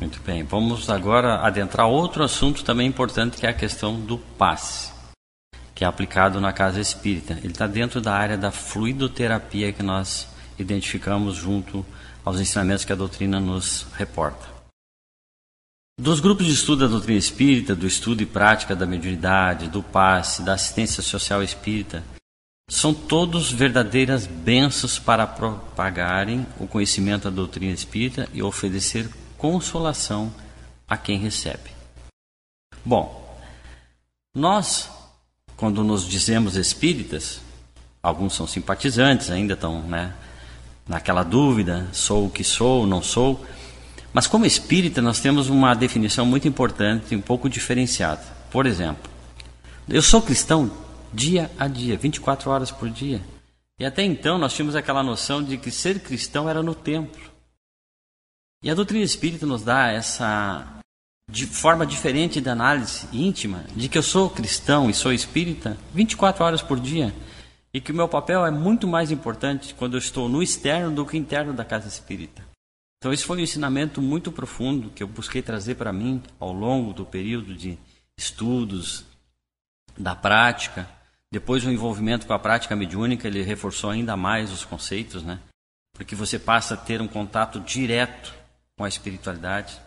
Muito 0.00 0.18
bem, 0.22 0.42
vamos 0.42 0.88
agora 0.88 1.40
adentrar 1.40 1.86
outro 1.86 2.24
assunto 2.24 2.64
também 2.64 2.86
importante, 2.86 3.36
que 3.36 3.46
é 3.46 3.50
a 3.50 3.54
questão 3.54 4.00
do 4.00 4.16
passe, 4.16 4.90
que 5.74 5.84
é 5.84 5.86
aplicado 5.86 6.40
na 6.40 6.54
casa 6.54 6.80
espírita. 6.80 7.34
Ele 7.34 7.48
está 7.48 7.66
dentro 7.66 8.00
da 8.00 8.14
área 8.14 8.38
da 8.38 8.50
fluidoterapia 8.50 9.74
que 9.74 9.82
nós 9.82 10.26
identificamos 10.62 11.36
junto 11.36 11.84
aos 12.24 12.40
ensinamentos 12.40 12.84
que 12.84 12.92
a 12.92 12.96
doutrina 12.96 13.40
nos 13.40 13.86
reporta. 13.94 14.48
Dos 15.98 16.20
grupos 16.20 16.46
de 16.46 16.52
estudo 16.52 16.80
da 16.80 16.86
doutrina 16.86 17.18
espírita, 17.18 17.74
do 17.74 17.86
estudo 17.86 18.22
e 18.22 18.26
prática 18.26 18.74
da 18.74 18.86
mediunidade, 18.86 19.68
do 19.68 19.82
passe, 19.82 20.42
da 20.42 20.54
assistência 20.54 21.02
social 21.02 21.42
espírita, 21.42 22.02
são 22.70 22.94
todos 22.94 23.52
verdadeiras 23.52 24.26
bênçãos 24.26 24.98
para 24.98 25.26
propagarem 25.26 26.46
o 26.58 26.66
conhecimento 26.66 27.24
da 27.24 27.30
doutrina 27.30 27.74
espírita 27.74 28.28
e 28.32 28.42
oferecer 28.42 29.10
consolação 29.36 30.32
a 30.88 30.96
quem 30.96 31.18
recebe. 31.18 31.70
Bom, 32.84 33.38
nós, 34.34 34.88
quando 35.56 35.82
nos 35.82 36.08
dizemos 36.08 36.56
espíritas, 36.56 37.40
alguns 38.02 38.34
são 38.34 38.46
simpatizantes, 38.46 39.30
ainda 39.30 39.54
estão 39.54 39.82
né, 39.82 40.14
naquela 40.90 41.23
dúvida: 41.23 41.88
sou 41.92 42.26
o 42.26 42.30
que 42.30 42.42
sou, 42.42 42.87
não 42.87 43.00
sou. 43.00 43.47
Mas, 44.12 44.26
como 44.26 44.44
espírita, 44.44 45.00
nós 45.00 45.20
temos 45.20 45.49
uma 45.49 45.73
definição 45.73 46.26
muito 46.26 46.49
importante, 46.49 47.14
um 47.14 47.20
pouco 47.20 47.49
diferenciada. 47.49 48.23
Por 48.50 48.66
exemplo, 48.66 49.09
eu 49.88 50.02
sou 50.02 50.20
cristão 50.20 50.68
dia 51.14 51.49
a 51.56 51.68
dia, 51.68 51.97
24 51.97 52.50
horas 52.50 52.73
por 52.73 52.90
dia. 52.90 53.23
E 53.78 53.87
até 53.87 54.02
então 54.02 54.37
nós 54.37 54.52
tínhamos 54.52 54.75
aquela 54.75 55.02
noção 55.02 55.42
de 55.42 55.56
que 55.56 55.70
ser 55.70 56.00
cristão 56.00 56.50
era 56.50 56.62
no 56.62 56.75
templo. 56.75 57.30
E 58.62 58.68
a 58.68 58.75
doutrina 58.75 59.04
espírita 59.04 59.47
nos 59.47 59.62
dá 59.62 59.87
essa 59.87 60.80
de 61.30 61.47
forma 61.47 61.87
diferente 61.87 62.40
de 62.40 62.49
análise 62.50 63.06
íntima 63.12 63.64
de 63.75 63.88
que 63.88 63.97
eu 63.97 64.02
sou 64.02 64.28
cristão 64.28 64.90
e 64.90 64.94
sou 64.94 65.12
espírita 65.12 65.78
24 65.94 66.44
horas 66.44 66.61
por 66.61 66.78
dia 66.78 67.14
e 67.72 67.80
que 67.80 67.92
o 67.92 67.94
meu 67.94 68.08
papel 68.08 68.44
é 68.44 68.50
muito 68.50 68.86
mais 68.86 69.10
importante 69.10 69.74
quando 69.74 69.94
eu 69.94 69.98
estou 69.98 70.28
no 70.28 70.42
externo 70.42 70.94
do 70.94 71.06
que 71.06 71.16
interno 71.16 71.52
da 71.52 71.64
casa 71.64 71.88
espírita. 71.88 72.42
Então 72.98 73.12
esse 73.12 73.24
foi 73.24 73.38
um 73.38 73.40
ensinamento 73.40 74.02
muito 74.02 74.30
profundo 74.30 74.90
que 74.90 75.02
eu 75.02 75.08
busquei 75.08 75.40
trazer 75.40 75.76
para 75.76 75.92
mim 75.92 76.22
ao 76.38 76.52
longo 76.52 76.92
do 76.92 77.06
período 77.06 77.54
de 77.54 77.78
estudos, 78.16 79.04
da 79.96 80.14
prática 80.14 80.88
depois 81.32 81.64
o 81.64 81.70
envolvimento 81.70 82.26
com 82.26 82.32
a 82.32 82.38
prática 82.40 82.74
mediúnica, 82.74 83.28
ele 83.28 83.42
reforçou 83.42 83.90
ainda 83.90 84.16
mais 84.16 84.50
os 84.50 84.64
conceitos, 84.64 85.22
né? 85.22 85.38
Porque 85.92 86.16
você 86.16 86.40
passa 86.40 86.74
a 86.74 86.76
ter 86.76 87.00
um 87.00 87.06
contato 87.06 87.60
direto 87.60 88.34
com 88.76 88.84
a 88.84 88.88
espiritualidade. 88.88 89.80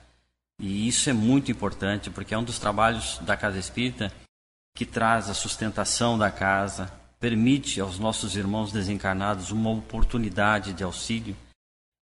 E 0.58 0.88
isso 0.88 1.10
é 1.10 1.14
muito 1.14 1.52
importante, 1.52 2.10
porque 2.10 2.34
é 2.34 2.38
um 2.38 2.44
dos 2.46 2.60
trabalhos 2.60 3.18
da 3.20 3.36
casa 3.36 3.60
espírita 3.60 4.10
que 4.74 4.86
traz 4.86 5.30
a 5.30 5.34
sustentação 5.34 6.18
da 6.18 6.32
casa, 6.32 6.90
permite 7.24 7.80
aos 7.80 7.98
nossos 7.98 8.36
irmãos 8.36 8.74
desencarnados 8.74 9.50
uma 9.50 9.70
oportunidade 9.70 10.74
de 10.74 10.84
auxílio. 10.84 11.38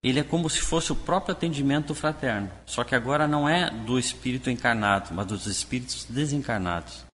Ele 0.03 0.19
é 0.19 0.23
como 0.23 0.49
se 0.49 0.61
fosse 0.61 0.91
o 0.91 0.95
próprio 0.95 1.35
atendimento 1.35 1.93
fraterno, 1.93 2.51
só 2.65 2.83
que 2.83 2.95
agora 2.95 3.27
não 3.27 3.47
é 3.47 3.69
do 3.69 3.99
espírito 3.99 4.49
encarnado, 4.49 5.13
mas 5.13 5.27
dos 5.27 5.45
espíritos 5.45 6.05
desencarnados. 6.05 7.05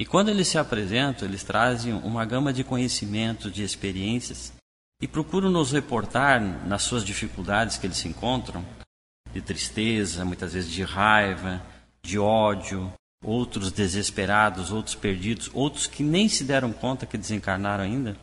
E 0.00 0.06
quando 0.06 0.30
eles 0.30 0.48
se 0.48 0.56
apresentam, 0.56 1.28
eles 1.28 1.44
trazem 1.44 1.92
uma 1.92 2.24
gama 2.24 2.54
de 2.54 2.64
conhecimentos, 2.64 3.52
de 3.52 3.62
experiências 3.62 4.50
e 5.02 5.06
procuram 5.06 5.50
nos 5.50 5.72
reportar 5.72 6.40
nas 6.66 6.84
suas 6.84 7.04
dificuldades 7.04 7.76
que 7.76 7.86
eles 7.86 7.98
se 7.98 8.08
encontram, 8.08 8.64
de 9.30 9.42
tristeza, 9.42 10.24
muitas 10.24 10.54
vezes 10.54 10.70
de 10.70 10.84
raiva, 10.84 11.62
de 12.02 12.18
ódio, 12.18 12.90
outros 13.22 13.70
desesperados, 13.70 14.72
outros 14.72 14.94
perdidos, 14.94 15.50
outros 15.54 15.86
que 15.86 16.02
nem 16.02 16.28
se 16.28 16.44
deram 16.44 16.72
conta 16.72 17.06
que 17.06 17.16
desencarnaram 17.16 17.84
ainda. 17.84 18.16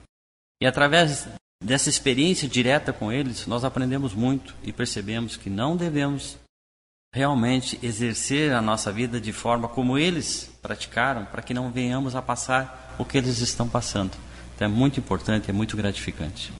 E 0.61 0.65
através 0.65 1.27
dessa 1.63 1.89
experiência 1.89 2.47
direta 2.47 2.91
com 2.91 3.11
eles, 3.11 3.47
nós 3.47 3.63
aprendemos 3.63 4.13
muito 4.13 4.55
e 4.63 4.73
percebemos 4.73 5.37
que 5.37 5.49
não 5.49 5.77
devemos 5.77 6.37
realmente 7.13 7.79
exercer 7.81 8.53
a 8.53 8.61
nossa 8.61 8.91
vida 8.91 9.19
de 9.19 9.33
forma 9.33 9.67
como 9.67 9.97
eles 9.97 10.51
praticaram, 10.61 11.25
para 11.25 11.41
que 11.41 11.53
não 11.53 11.71
venhamos 11.71 12.15
a 12.15 12.21
passar 12.21 12.95
o 12.99 13.05
que 13.05 13.17
eles 13.17 13.39
estão 13.39 13.67
passando. 13.67 14.15
Então 14.55 14.67
é 14.67 14.71
muito 14.71 14.99
importante, 14.99 15.49
é 15.49 15.53
muito 15.53 15.75
gratificante. 15.75 16.53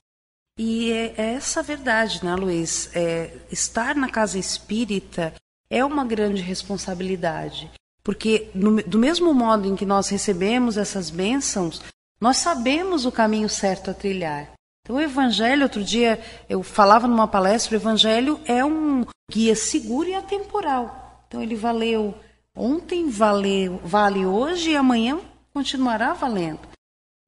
E 0.57 0.91
é, 0.91 1.13
é 1.17 1.33
essa 1.35 1.61
verdade, 1.61 2.23
né, 2.23 2.35
Luiz? 2.35 2.89
É, 2.95 3.37
estar 3.51 3.95
na 3.95 4.09
casa 4.09 4.37
espírita 4.37 5.33
é 5.69 5.85
uma 5.85 6.03
grande 6.03 6.41
responsabilidade. 6.41 7.71
Porque, 8.09 8.49
no, 8.55 8.81
do 8.81 8.97
mesmo 8.97 9.31
modo 9.35 9.67
em 9.67 9.75
que 9.75 9.85
nós 9.85 10.09
recebemos 10.09 10.77
essas 10.77 11.11
bênçãos, 11.11 11.79
nós 12.19 12.37
sabemos 12.37 13.05
o 13.05 13.11
caminho 13.11 13.47
certo 13.47 13.91
a 13.91 13.93
trilhar. 13.93 14.51
Então, 14.81 14.95
o 14.95 14.99
Evangelho, 14.99 15.61
outro 15.61 15.83
dia 15.83 16.19
eu 16.49 16.63
falava 16.63 17.07
numa 17.07 17.27
palestra, 17.27 17.77
o 17.77 17.79
Evangelho 17.79 18.41
é 18.45 18.65
um 18.65 19.05
guia 19.31 19.55
seguro 19.55 20.09
e 20.09 20.15
atemporal. 20.15 21.23
Então, 21.27 21.39
ele 21.39 21.55
valeu 21.55 22.15
ontem, 22.57 23.11
valeu, 23.11 23.79
vale 23.83 24.25
hoje 24.25 24.71
e 24.71 24.75
amanhã 24.75 25.19
continuará 25.53 26.13
valendo. 26.13 26.61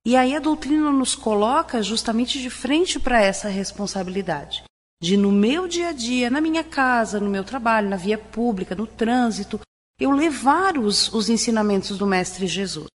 E 0.04 0.16
aí 0.16 0.36
a 0.36 0.40
doutrina 0.40 0.92
nos 0.92 1.14
coloca 1.14 1.84
justamente 1.84 2.42
de 2.42 2.50
frente 2.50 3.00
para 3.00 3.22
essa 3.22 3.48
responsabilidade. 3.48 4.64
De 5.00 5.16
no 5.16 5.32
meu 5.32 5.68
dia 5.68 5.90
a 5.90 5.94
dia, 5.94 6.32
na 6.32 6.42
minha 6.42 6.64
casa, 6.64 7.20
no 7.20 7.30
meu 7.30 7.44
trabalho, 7.44 7.88
na 7.88 7.98
via 7.98 8.18
pública, 8.18 8.74
no 8.74 8.88
trânsito, 8.88 9.60
eu 10.02 10.10
levar 10.10 10.80
os, 10.80 11.14
os 11.14 11.30
ensinamentos 11.30 11.96
do 11.96 12.08
Mestre 12.08 12.48
Jesus. 12.48 12.88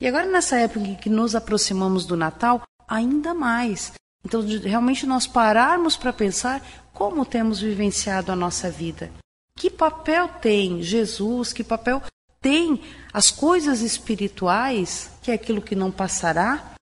E 0.00 0.06
agora, 0.06 0.24
nessa 0.24 0.56
época 0.56 0.86
em 0.86 0.94
que 0.94 1.10
nos 1.10 1.34
aproximamos 1.34 2.06
do 2.06 2.16
Natal, 2.16 2.62
ainda 2.86 3.34
mais. 3.34 3.92
Então, 4.24 4.40
realmente 4.62 5.04
nós 5.04 5.26
pararmos 5.26 5.96
para 5.96 6.12
pensar 6.12 6.64
como 6.92 7.26
temos 7.26 7.60
vivenciado 7.60 8.30
a 8.30 8.36
nossa 8.36 8.70
vida. 8.70 9.10
Que 9.58 9.68
papel 9.68 10.28
tem 10.28 10.80
Jesus, 10.80 11.52
que 11.52 11.64
papel 11.64 12.00
tem 12.40 12.80
as 13.12 13.32
coisas 13.32 13.80
espirituais, 13.80 15.10
que 15.22 15.32
é 15.32 15.34
aquilo 15.34 15.60
que 15.60 15.74
não 15.74 15.90
passará, 15.90 16.74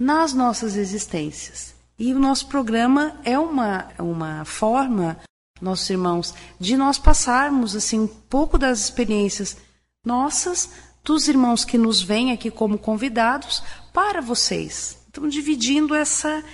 nas 0.00 0.32
nossas 0.32 0.76
existências. 0.76 1.72
E 1.96 2.12
o 2.12 2.18
nosso 2.18 2.48
programa 2.48 3.20
é 3.24 3.38
uma, 3.38 3.88
uma 3.98 4.44
forma, 4.44 5.18
nossos 5.60 5.88
irmãos, 5.90 6.34
de 6.58 6.76
nós 6.76 6.98
passarmos 6.98 7.74
assim 7.74 8.00
um 8.00 8.06
pouco 8.06 8.58
das 8.58 8.80
experiências 8.80 9.56
nossas, 10.04 10.70
dos 11.04 11.28
irmãos 11.28 11.64
que 11.64 11.78
nos 11.78 12.00
vêm 12.00 12.32
aqui 12.32 12.50
como 12.50 12.78
convidados, 12.78 13.62
para 13.92 14.20
vocês. 14.20 14.98
Então, 15.08 15.28
dividindo 15.28 15.94
essa, 15.94 16.44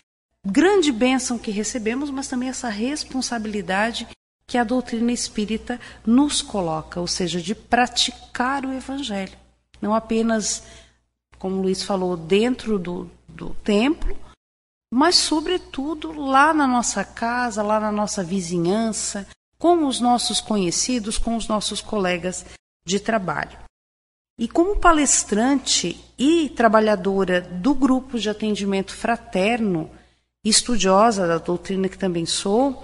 grande 0.44 0.92
bênção 0.92 1.38
que 1.38 1.50
recebemos, 1.50 2.11
mas 2.11 2.28
também 2.28 2.49
essa 2.49 2.68
responsabilidade 2.68 4.06
que 4.46 4.58
a 4.58 4.64
doutrina 4.64 5.11
espírita 5.11 5.80
nos 6.04 6.42
coloca, 6.42 7.00
ou 7.00 7.06
seja, 7.06 7.40
de 7.40 7.54
praticar 7.54 8.66
o 8.66 8.73
evangelho. 8.73 9.32
Não 9.80 9.94
apenas, 9.94 10.62
como 11.38 11.56
o 11.56 11.62
Luiz 11.62 11.82
falou, 11.82 12.16
dentro 12.16 12.78
do, 12.78 13.11
do 13.26 13.50
templo, 13.64 14.16
mas, 14.96 15.16
sobretudo, 15.16 16.12
lá 16.12 16.54
na 16.54 16.68
nossa 16.68 17.04
casa, 17.04 17.64
lá 17.64 17.80
na 17.80 17.90
nossa 17.90 18.22
vizinhança, 18.22 19.26
com 19.58 19.88
os 19.88 19.98
nossos 19.98 20.40
conhecidos, 20.40 21.18
com 21.18 21.34
os 21.34 21.48
nossos 21.48 21.80
colegas 21.80 22.46
de 22.86 23.00
trabalho. 23.00 23.58
E 24.38 24.46
como 24.46 24.78
palestrante 24.78 26.00
e 26.16 26.48
trabalhadora 26.48 27.40
do 27.40 27.74
grupo 27.74 28.20
de 28.20 28.30
atendimento 28.30 28.94
fraterno, 28.94 29.90
estudiosa 30.44 31.26
da 31.26 31.38
doutrina 31.38 31.88
que 31.88 31.98
também 31.98 32.24
sou, 32.24 32.80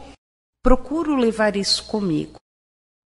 procuro 0.64 1.14
levar 1.14 1.54
isso 1.54 1.84
comigo. 1.84 2.40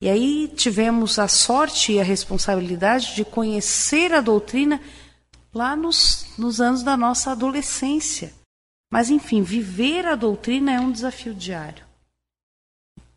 E 0.02 0.10
aí 0.10 0.50
tivemos 0.50 1.18
a 1.20 1.30
sorte 1.30 1.94
e 1.94 2.02
a 2.02 2.04
responsabilidade 2.04 3.16
de 3.16 3.24
conhecer 3.24 4.12
a 4.12 4.20
doutrina 4.20 4.82
lá 5.54 5.74
nos, 5.74 6.38
nos 6.38 6.60
anos 6.60 6.84
da 6.84 6.98
nossa 6.98 7.32
adolescência. 7.32 8.38
Mas, 8.92 9.10
enfim, 9.10 9.44
viver 9.44 10.06
a 10.06 10.16
doutrina 10.16 10.72
é 10.72 10.80
um 10.80 10.92
desafio 10.92 11.34
diário. 11.34 11.86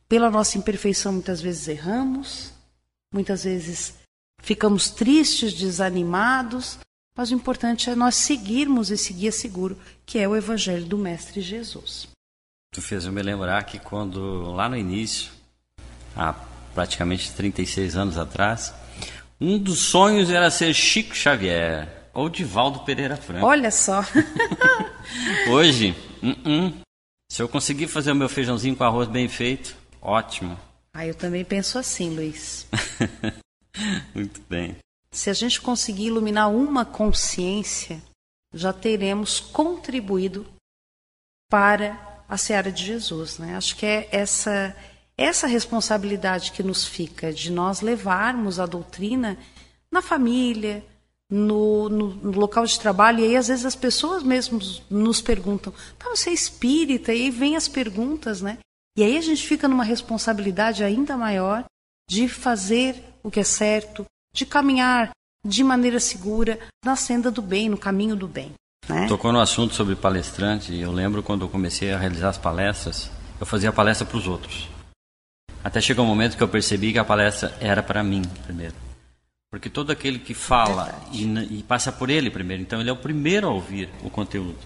Pela 0.09 0.31
nossa 0.31 0.59
imperfeição, 0.59 1.13
muitas 1.13 1.41
vezes 1.41 1.69
erramos, 1.69 2.53
muitas 3.13 3.45
vezes 3.45 3.95
ficamos 4.43 4.91
tristes, 4.91 5.55
desanimados, 5.55 6.79
mas 7.17 7.31
o 7.31 7.35
importante 7.35 7.89
é 7.89 7.95
nós 7.95 8.17
seguirmos 8.17 8.91
esse 8.91 9.13
guia 9.13 9.33
seguro, 9.33 9.79
que 10.05 10.19
é 10.19 10.29
o 10.29 10.37
Evangelho 10.37 10.85
do 10.85 10.99
Mestre 10.99 11.41
Jesus. 11.41 12.09
Tu 12.75 12.83
fez 12.83 13.05
eu 13.05 13.13
me 13.13 13.23
lembrar 13.23 13.65
que 13.65 13.79
quando, 13.79 14.51
lá 14.53 14.69
no 14.69 14.77
início, 14.77 15.31
há 16.17 16.35
praticamente 16.75 17.33
36 17.33 17.97
anos 17.97 18.19
atrás, 18.19 18.75
um 19.41 19.59
dos 19.59 19.81
sonhos 19.81 20.31
era 20.31 20.51
ser 20.51 20.73
Chico 20.75 21.15
Xavier 21.15 22.11
ou 22.15 22.29
Divaldo 22.29 22.81
Pereira 22.81 23.17
Franco. 23.17 23.47
Olha 23.47 23.71
só. 23.71 24.03
Hoje, 25.51 25.95
uh 26.23 26.27
-uh. 26.27 26.75
se 27.31 27.43
eu 27.43 27.49
conseguir 27.49 27.89
fazer 27.89 28.13
o 28.13 28.17
meu 28.17 28.29
feijãozinho 28.29 28.77
com 28.77 28.85
arroz 28.85 29.09
bem 29.09 29.29
feito, 29.29 29.77
ótimo. 30.01 30.59
Ah, 30.95 31.07
eu 31.07 31.15
também 31.15 31.45
penso 31.45 31.79
assim, 31.79 32.15
Luiz. 32.15 32.67
Muito 34.15 34.41
bem. 34.49 34.77
Se 35.11 35.31
a 35.31 35.33
gente 35.35 35.61
conseguir 35.61 36.07
iluminar 36.07 36.51
uma 36.51 36.85
consciência, 36.85 38.03
já 38.53 38.73
teremos 38.73 39.41
contribuído 39.41 40.47
para 41.51 42.25
a 42.29 42.37
seara 42.37 42.73
de 42.73 42.85
Jesus. 42.85 43.39
Né? 43.39 43.57
Acho 43.57 43.77
que 43.77 43.85
é 43.85 44.09
essa, 44.11 44.75
essa 45.17 45.47
responsabilidade 45.47 46.53
que 46.53 46.63
nos 46.63 46.87
fica 46.87 47.33
de 47.33 47.51
nós 47.51 47.81
levarmos 47.81 48.59
a 48.59 48.67
doutrina 48.67 49.39
na 49.91 50.01
família, 50.01 50.85
no, 51.33 51.89
no, 51.89 52.09
no, 52.09 52.39
local 52.39 52.67
de 52.67 52.79
trabalho, 52.79 53.21
e 53.21 53.25
aí 53.25 53.37
às 53.37 53.49
vezes 53.49 53.65
as 53.65 53.75
pessoas 53.75 54.23
mesmo 54.23 54.61
nos 54.91 55.23
perguntam, 55.23 55.73
tá, 55.99 56.11
você 56.11 56.29
é 56.29 56.35
espírita? 56.35 57.15
E 57.15 57.23
aí 57.23 57.31
vem 57.31 57.57
as 57.57 57.67
perguntas, 57.67 58.43
né? 58.43 58.59
E 58.99 59.03
aí 59.03 59.17
a 59.17 59.21
gente 59.23 59.47
fica 59.47 59.67
numa 59.67 59.83
responsabilidade 59.83 60.85
ainda 60.85 61.17
maior 61.17 61.65
de 62.07 62.29
fazer 62.29 63.03
o 63.23 63.31
que 63.31 63.41
é 63.41 63.45
certo, 63.45 64.05
de 64.35 64.45
caminhar 64.45 65.11
de 65.47 65.65
maneira 65.65 65.99
segura 65.99 66.59
na 66.85 66.97
senda 66.97 67.31
do 67.31 67.41
bem, 67.41 67.71
no 67.71 67.79
caminho 67.79 68.15
do 68.15 68.29
bem. 68.29 68.53
Né? 68.87 69.09
Tocou 69.09 69.33
no 69.33 69.41
assunto 69.41 69.75
sobre 69.75 69.97
palestrante, 69.97 70.77
eu 70.77 70.93
lembro 70.93 71.23
quando 71.23 71.47
eu 71.47 71.49
comecei 71.49 71.93
a 71.93 71.99
realizar 71.99 72.29
as 72.29 72.39
palestras, 72.39 73.11
eu 73.41 73.47
fazia 73.47 73.73
palestra 73.73 74.07
para 74.07 74.19
os 74.19 74.27
outros. 74.27 74.69
Até 75.65 75.81
chegou 75.81 76.05
um 76.05 76.09
momento 76.09 76.37
que 76.37 76.43
eu 76.43 76.49
percebi 76.49 76.93
que 76.93 76.99
a 76.99 77.05
palestra 77.05 77.57
era 77.59 77.83
para 77.83 78.05
mim 78.05 78.21
primeiro. 78.45 78.92
Porque 79.53 79.69
todo 79.69 79.93
aquele 79.93 80.19
que 80.19 80.33
fala 80.33 80.99
e, 81.13 81.25
e, 81.59 81.63
passa 81.63 81.93
por 81.93 82.09
ele 82.09 82.31
primeiro, 82.31 82.63
então 82.63 82.81
ele 82.81 82.89
é 82.89 82.93
o 82.93 82.97
primeiro 82.97 83.47
a 83.47 83.51
ouvir 83.51 83.91
o 84.03 84.09
conteúdo. 84.09 84.57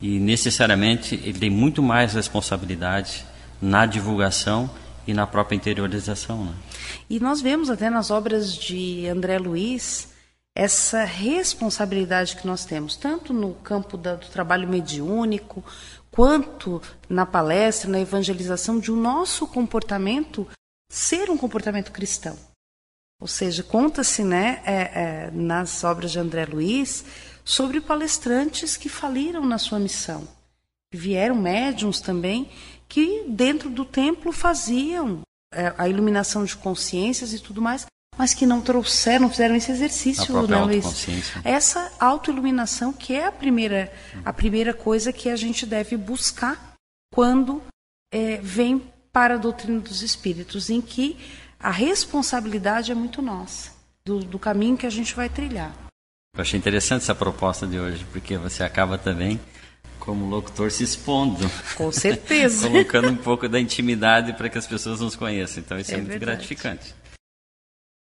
E 0.00 0.18
necessariamente 0.18 1.14
ele 1.16 1.38
tem 1.38 1.50
muito 1.50 1.82
mais 1.82 2.14
responsabilidade 2.14 3.22
na 3.60 3.84
divulgação 3.84 4.70
e 5.06 5.12
na 5.12 5.26
própria 5.26 5.56
interiorização. 5.56 6.42
Né? 6.42 6.54
E 7.10 7.20
nós 7.20 7.42
vemos 7.42 7.68
até 7.68 7.90
nas 7.90 8.10
obras 8.10 8.56
de 8.56 9.06
André 9.08 9.36
Luiz 9.36 10.08
essa 10.56 11.04
responsabilidade 11.04 12.36
que 12.36 12.46
nós 12.46 12.64
temos, 12.64 12.96
tanto 12.96 13.34
no 13.34 13.52
campo 13.56 13.98
da, 13.98 14.14
do 14.14 14.26
trabalho 14.28 14.66
mediúnico, 14.66 15.62
quanto 16.10 16.80
na 17.10 17.26
palestra, 17.26 17.90
na 17.90 18.00
evangelização, 18.00 18.80
de 18.80 18.90
o 18.90 18.96
um 18.96 19.00
nosso 19.00 19.46
comportamento 19.46 20.48
ser 20.90 21.28
um 21.28 21.36
comportamento 21.36 21.92
cristão. 21.92 22.38
Ou 23.22 23.28
seja, 23.28 23.62
conta-se 23.62 24.24
né, 24.24 24.60
é, 24.66 24.72
é, 24.72 25.30
nas 25.32 25.84
obras 25.84 26.10
de 26.10 26.18
André 26.18 26.44
Luiz 26.44 27.04
sobre 27.44 27.80
palestrantes 27.80 28.76
que 28.76 28.88
faliram 28.88 29.46
na 29.46 29.58
sua 29.58 29.78
missão. 29.78 30.26
Vieram 30.92 31.36
médiums 31.36 32.00
também 32.00 32.50
que 32.88 33.24
dentro 33.28 33.70
do 33.70 33.84
templo 33.84 34.32
faziam 34.32 35.20
é, 35.54 35.72
a 35.78 35.88
iluminação 35.88 36.44
de 36.44 36.56
consciências 36.56 37.32
e 37.32 37.38
tudo 37.38 37.62
mais, 37.62 37.86
mas 38.18 38.34
que 38.34 38.44
não 38.44 38.60
trouxeram, 38.60 39.20
não 39.20 39.30
fizeram 39.30 39.54
esse 39.54 39.70
exercício, 39.70 40.36
a 40.36 40.42
não, 40.42 40.68
Essa 41.44 41.92
autoiluminação 42.00 42.92
que 42.92 43.14
é 43.14 43.26
a 43.26 43.32
primeira, 43.32 43.92
a 44.24 44.32
primeira 44.32 44.74
coisa 44.74 45.12
que 45.12 45.28
a 45.28 45.36
gente 45.36 45.64
deve 45.64 45.96
buscar 45.96 46.74
quando 47.14 47.62
é, 48.12 48.38
vem 48.38 48.82
para 49.12 49.34
a 49.34 49.38
doutrina 49.38 49.78
dos 49.78 50.02
espíritos, 50.02 50.70
em 50.70 50.80
que 50.80 51.16
a 51.62 51.70
responsabilidade 51.70 52.90
é 52.90 52.94
muito 52.94 53.22
nossa, 53.22 53.70
do, 54.04 54.18
do 54.18 54.38
caminho 54.38 54.76
que 54.76 54.86
a 54.86 54.90
gente 54.90 55.14
vai 55.14 55.28
trilhar. 55.28 55.72
Eu 56.34 56.42
achei 56.42 56.58
interessante 56.58 57.02
essa 57.02 57.14
proposta 57.14 57.66
de 57.66 57.78
hoje, 57.78 58.04
porque 58.10 58.36
você 58.36 58.64
acaba 58.64 58.98
também 58.98 59.38
como 60.00 60.28
locutor 60.28 60.70
se 60.72 60.82
expondo. 60.82 61.48
Com 61.76 61.92
certeza. 61.92 62.66
Colocando 62.68 63.10
um 63.10 63.16
pouco 63.16 63.48
da 63.48 63.60
intimidade 63.60 64.32
para 64.32 64.48
que 64.48 64.58
as 64.58 64.66
pessoas 64.66 65.00
nos 65.00 65.14
conheçam. 65.14 65.62
Então 65.62 65.78
isso 65.78 65.92
é, 65.92 65.94
é 65.94 65.96
muito 65.98 66.08
verdade. 66.08 66.32
gratificante. 66.32 66.94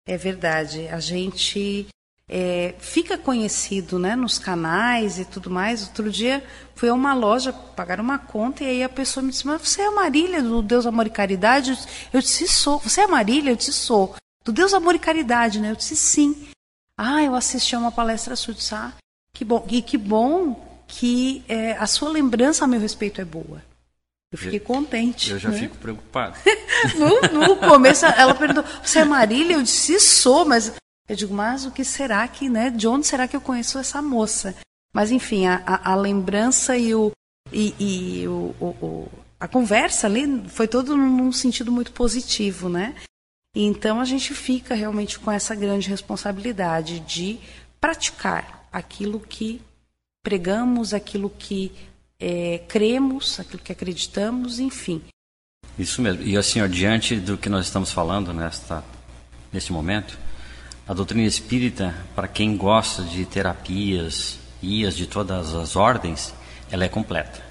É 0.07 0.17
verdade. 0.19 0.89
A 0.89 1.01
gente 1.01 1.87
é, 2.29 2.75
fica 2.79 3.17
conhecido 3.17 3.99
né, 3.99 4.17
nos 4.17 4.39
canais 4.39 5.19
e 5.19 5.25
tudo 5.25 5.51
mais. 5.51 5.83
Outro 5.83 6.11
dia 6.11 6.45
fui 6.75 6.89
a 6.89 6.95
uma 6.95 7.15
loja 7.15 7.53
pagar 7.53 8.01
uma 8.01 8.19
conta 8.19 8.65
e 8.65 8.67
aí 8.67 8.83
a 8.83 8.89
pessoa 8.89 9.23
me 9.23 9.31
disse: 9.31 9.47
Mas 9.47 9.61
você 9.61 9.83
é 9.83 9.87
a 9.87 9.93
Marília 9.93 10.43
do 10.43 10.63
Deus 10.63 10.87
Amor 10.87 11.07
e 11.07 11.11
Caridade? 11.11 11.79
Eu 12.13 12.21
disse: 12.21 12.49
Sou. 12.49 12.79
Você 12.79 13.01
é 13.01 13.05
a 13.05 13.09
Marília? 13.09 13.51
Eu 13.51 13.57
disse: 13.57 13.73
Sou. 13.73 14.15
Do 14.45 14.53
Deus 14.53 14.75
Amor 14.75 14.95
e 14.95 14.99
Caridade, 14.99 15.61
né? 15.61 15.71
Eu 15.71 15.77
disse: 15.77 15.97
Sim. 15.97 16.49
Ah, 16.99 17.23
eu 17.23 17.35
assisti 17.35 17.77
a 17.77 17.79
uma 17.79 17.93
palestra 17.93 18.35
sua. 18.35 18.55
disse, 18.55 18.75
ah, 18.75 18.93
que 19.35 19.45
bom. 19.45 19.67
E 19.71 19.83
que 19.83 19.99
bom 19.99 20.65
que 20.89 21.45
é, 21.47 21.73
a 21.73 21.87
sua 21.87 22.09
lembrança 22.09 22.65
a 22.65 22.69
meu 22.69 22.81
respeito 22.81 23.21
é 23.21 23.25
boa. 23.25 23.63
Eu 24.33 24.39
fiquei 24.39 24.59
contente. 24.59 25.31
Eu 25.31 25.39
já 25.39 25.51
né? 25.51 25.59
fico 25.59 25.77
preocupado. 25.77 26.37
no, 26.99 27.47
no, 27.47 27.57
começo, 27.57 28.07
ela 28.07 28.35
perguntou: 28.35 28.65
Você 28.83 29.01
é 29.01 29.05
Marília? 29.05 29.55
Eu 29.55 29.63
disse: 29.63 30.01
Sou, 30.01 30.45
mas. 30.45 30.73
Eu 31.09 31.17
digo: 31.17 31.35
Mas 31.35 31.65
o 31.65 31.71
que 31.71 31.85
será 31.85 32.27
que, 32.27 32.49
né? 32.49 32.71
De 32.71 32.87
onde 32.89 33.07
será 33.07 33.29
que 33.29 33.37
eu 33.37 33.41
conheço 33.41 33.79
essa 33.79 34.03
moça? 34.03 34.55
Mas, 34.93 35.11
enfim, 35.11 35.47
a, 35.47 35.63
a, 35.67 35.93
a 35.93 35.95
lembrança 35.95 36.77
e, 36.77 36.95
o, 36.95 37.13
e, 37.53 37.75
e 37.79 38.29
o, 38.29 38.55
o, 38.61 39.09
a 39.39 39.47
conversa 39.47 40.07
ali 40.07 40.49
foi 40.49 40.67
todo 40.67 40.97
num 40.97 41.31
sentido 41.33 41.71
muito 41.71 41.93
positivo, 41.93 42.69
né? 42.69 42.95
Então, 43.55 44.01
a 44.01 44.05
gente 44.05 44.35
fica 44.35 44.75
realmente 44.75 45.19
com 45.19 45.31
essa 45.31 45.55
grande 45.55 45.89
responsabilidade 45.89 47.01
de 47.01 47.39
praticar 47.81 48.69
aquilo 48.73 49.21
que 49.21 49.63
pregamos, 50.23 50.93
aquilo 50.93 51.31
que 51.31 51.73
é, 52.19 52.59
cremos, 52.69 53.39
aquilo 53.39 53.63
que 53.63 53.73
acreditamos, 53.73 54.59
enfim. 54.59 55.03
Isso 55.79 56.01
mesmo. 56.03 56.23
E 56.23 56.37
assim, 56.37 56.61
ó, 56.61 56.67
diante 56.67 57.17
do 57.17 57.37
que 57.37 57.49
nós 57.49 57.67
estamos 57.67 57.93
falando 57.93 58.33
nesta, 58.33 58.83
neste 59.53 59.73
momento, 59.73 60.19
a 60.87 60.95
doutrina 60.95 61.27
espírita, 61.27 61.95
para 62.15 62.29
quem 62.29 62.57
gosta 62.57 63.03
de 63.03 63.25
terapias, 63.25 64.39
IAs 64.63 64.97
de 64.97 65.07
todas 65.07 65.55
as 65.55 65.77
ordens, 65.77 66.35
ela 66.71 66.85
é 66.85 66.89
completa. 66.89 67.45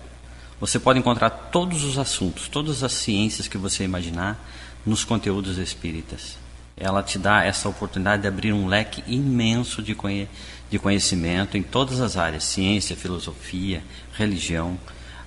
Você 0.60 0.80
pode 0.80 1.00
encontrar 1.00 1.30
todos 1.30 1.84
os 1.84 1.98
assuntos, 1.98 2.48
todas 2.48 2.84
as 2.84 2.94
ciências 2.94 3.48
que 3.48 3.58
você 3.58 3.84
imaginar 3.84 4.40
nos 4.86 5.04
conteúdos 5.04 5.58
espíritas. 5.58 6.38
Ela 6.78 7.04
te 7.04 7.18
dá 7.18 7.44
essa 7.44 7.70
oportunidade 7.70 8.22
de 8.22 8.28
abrir 8.28 8.54
um 8.54 8.68
leque 8.68 9.04
imenso 9.08 9.82
de 9.82 9.96
conhecimento 9.96 10.56
de 10.70 10.80
conhecimento 10.80 11.58
em 11.58 11.64
todas 11.64 12.02
as 12.02 12.18
áreas, 12.18 12.44
ciência, 12.44 12.96
filosofia, 12.96 13.84
religião, 14.14 14.78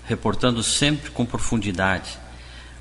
reportando 0.04 0.62
sempre 0.62 1.10
com 1.10 1.24
profundidade. 1.24 2.18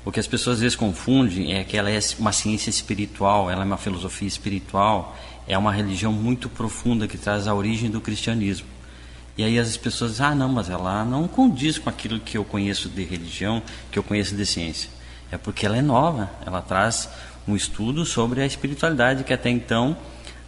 O 0.08 0.10
que 0.10 0.18
as 0.18 0.26
pessoas 0.26 0.54
às 0.54 0.62
vezes 0.62 0.74
confundem 0.74 1.52
é 1.52 1.62
que 1.64 1.76
ela 1.76 1.90
é 1.90 2.00
uma 2.18 2.32
ciência 2.32 2.70
espiritual, 2.70 3.50
ela 3.50 3.60
é 3.60 3.66
uma 3.66 3.76
filosofia 3.76 4.26
espiritual, 4.26 5.14
é 5.46 5.58
uma 5.58 5.70
religião 5.70 6.10
muito 6.10 6.48
profunda 6.48 7.06
que 7.06 7.18
traz 7.18 7.46
a 7.46 7.54
origem 7.54 7.90
do 7.90 8.00
cristianismo. 8.00 8.66
E 9.36 9.44
aí 9.44 9.58
as 9.58 9.76
pessoas 9.76 10.12
dizem, 10.12 10.24
ah 10.24 10.34
não, 10.34 10.48
mas 10.48 10.70
ela 10.70 11.04
não 11.04 11.28
condiz 11.28 11.76
com 11.76 11.90
aquilo 11.90 12.18
que 12.18 12.38
eu 12.38 12.44
conheço 12.46 12.88
de 12.88 13.04
religião, 13.04 13.62
que 13.92 13.98
eu 13.98 14.02
conheço 14.02 14.34
de 14.34 14.46
ciência. 14.46 14.88
É 15.30 15.36
porque 15.36 15.66
ela 15.66 15.76
é 15.76 15.82
nova, 15.82 16.30
ela 16.46 16.62
traz 16.62 17.06
um 17.46 17.54
estudo 17.54 18.06
sobre 18.06 18.40
a 18.40 18.46
espiritualidade 18.46 19.24
que 19.24 19.34
até 19.34 19.50
então 19.50 19.94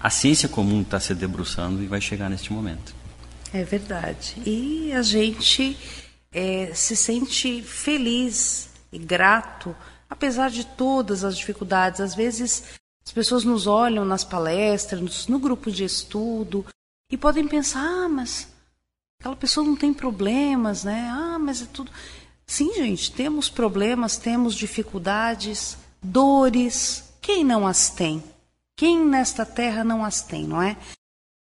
a 0.01 0.09
ciência 0.09 0.49
comum 0.49 0.81
está 0.81 0.99
se 0.99 1.15
debruçando 1.15 1.83
e 1.83 1.87
vai 1.87 2.01
chegar 2.01 2.31
neste 2.31 2.51
momento. 2.51 2.95
É 3.53 3.63
verdade. 3.63 4.37
E 4.47 4.91
a 4.95 5.03
gente 5.03 5.77
é, 6.33 6.71
se 6.73 6.97
sente 6.97 7.61
feliz 7.61 8.70
e 8.93 8.99
grato, 8.99 9.75
apesar 10.09 10.51
de 10.51 10.65
todas 10.65 11.25
as 11.25 11.37
dificuldades. 11.37 12.01
Às 12.01 12.15
vezes 12.15 12.65
as 13.05 13.13
pessoas 13.13 13.45
nos 13.45 13.67
olham 13.67 14.05
nas 14.05 14.25
palestras, 14.25 15.27
no 15.27 15.39
grupo 15.39 15.71
de 15.71 15.85
estudo, 15.85 16.65
e 17.11 17.17
podem 17.17 17.47
pensar: 17.47 17.85
ah, 17.85 18.09
mas 18.09 18.49
aquela 19.21 19.37
pessoa 19.37 19.67
não 19.67 19.77
tem 19.77 19.93
problemas, 19.93 20.85
né? 20.85 21.09
Ah, 21.11 21.39
mas 21.39 21.63
é 21.63 21.67
tudo. 21.67 21.91
Sim, 22.47 22.75
gente, 22.75 23.13
temos 23.13 23.49
problemas, 23.49 24.17
temos 24.17 24.55
dificuldades, 24.55 25.77
dores. 26.03 27.05
Quem 27.21 27.45
não 27.45 27.67
as 27.67 27.91
tem? 27.91 28.23
Quem 28.77 29.05
nesta 29.05 29.45
terra 29.45 29.85
não 29.85 30.05
as 30.05 30.23
tem, 30.23 30.49
não 30.49 30.61
é? 30.61 30.77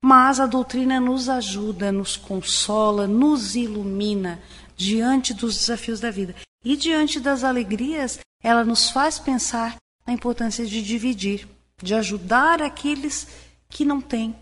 Mas 0.05 0.41
a 0.41 0.47
doutrina 0.47 1.01
nos 1.01 1.29
ajuda, 1.29 1.91
nos 1.91 2.17
consola, 2.17 3.07
nos 3.07 3.55
ilumina 3.55 4.41
diante 4.77 5.35
dos 5.35 5.57
desafios 5.57 6.01
da 6.01 6.11
vida. 6.11 6.35
E 6.62 6.77
diante 6.77 7.18
das 7.18 7.42
alegrias, 7.42 8.18
ela 8.42 8.64
nos 8.64 8.90
faz 8.90 9.18
pensar 9.18 9.77
na 10.07 10.12
importância 10.12 10.66
de 10.66 10.83
dividir, 10.83 11.49
de 11.83 11.94
ajudar 11.94 12.61
aqueles 12.61 13.27
que 13.68 13.85
não 13.85 14.01
têm 14.01 14.37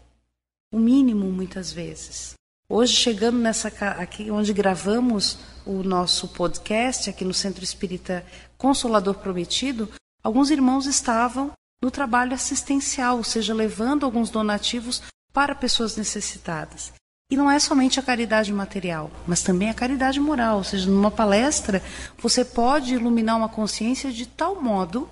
o 0.72 0.78
mínimo 0.78 1.30
muitas 1.30 1.72
vezes. 1.72 2.34
Hoje, 2.68 2.94
chegando 2.94 3.38
nessa 3.38 3.68
aqui 3.68 4.30
onde 4.30 4.52
gravamos 4.52 5.38
o 5.64 5.82
nosso 5.82 6.28
podcast, 6.28 7.08
aqui 7.08 7.24
no 7.24 7.32
Centro 7.32 7.62
Espírita 7.62 8.26
Consolador 8.58 9.14
Prometido, 9.14 9.88
alguns 10.22 10.50
irmãos 10.50 10.86
estavam 10.86 11.52
no 11.80 11.90
trabalho 11.90 12.34
assistencial, 12.34 13.16
ou 13.16 13.24
seja, 13.24 13.54
levando 13.54 14.04
alguns 14.04 14.28
donativos 14.28 15.02
para 15.32 15.54
pessoas 15.54 15.96
necessitadas. 15.96 16.92
E 17.30 17.36
não 17.36 17.50
é 17.50 17.58
somente 17.58 18.00
a 18.00 18.02
caridade 18.02 18.50
material, 18.52 19.10
mas 19.26 19.42
também 19.42 19.68
a 19.68 19.74
caridade 19.74 20.18
moral. 20.18 20.58
Ou 20.58 20.64
seja, 20.64 20.90
numa 20.90 21.10
palestra, 21.10 21.82
você 22.18 22.42
pode 22.42 22.94
iluminar 22.94 23.36
uma 23.36 23.48
consciência 23.48 24.10
de 24.10 24.24
tal 24.26 24.60
modo 24.60 25.08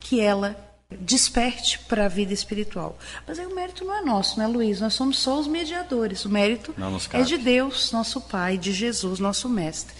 que 0.00 0.20
ela 0.20 0.56
desperte 1.00 1.78
para 1.80 2.06
a 2.06 2.08
vida 2.08 2.32
espiritual. 2.32 2.96
Mas 3.26 3.38
aí 3.38 3.46
o 3.46 3.54
mérito 3.54 3.84
não 3.84 3.94
é 3.94 4.02
nosso, 4.02 4.38
né, 4.38 4.46
Luiz? 4.46 4.80
Nós 4.80 4.94
somos 4.94 5.18
só 5.18 5.38
os 5.38 5.46
mediadores. 5.46 6.24
O 6.24 6.28
mérito 6.28 6.74
é 7.12 7.22
de 7.22 7.36
Deus, 7.36 7.92
nosso 7.92 8.20
Pai, 8.20 8.56
de 8.56 8.72
Jesus, 8.72 9.18
nosso 9.18 9.48
Mestre. 9.48 9.96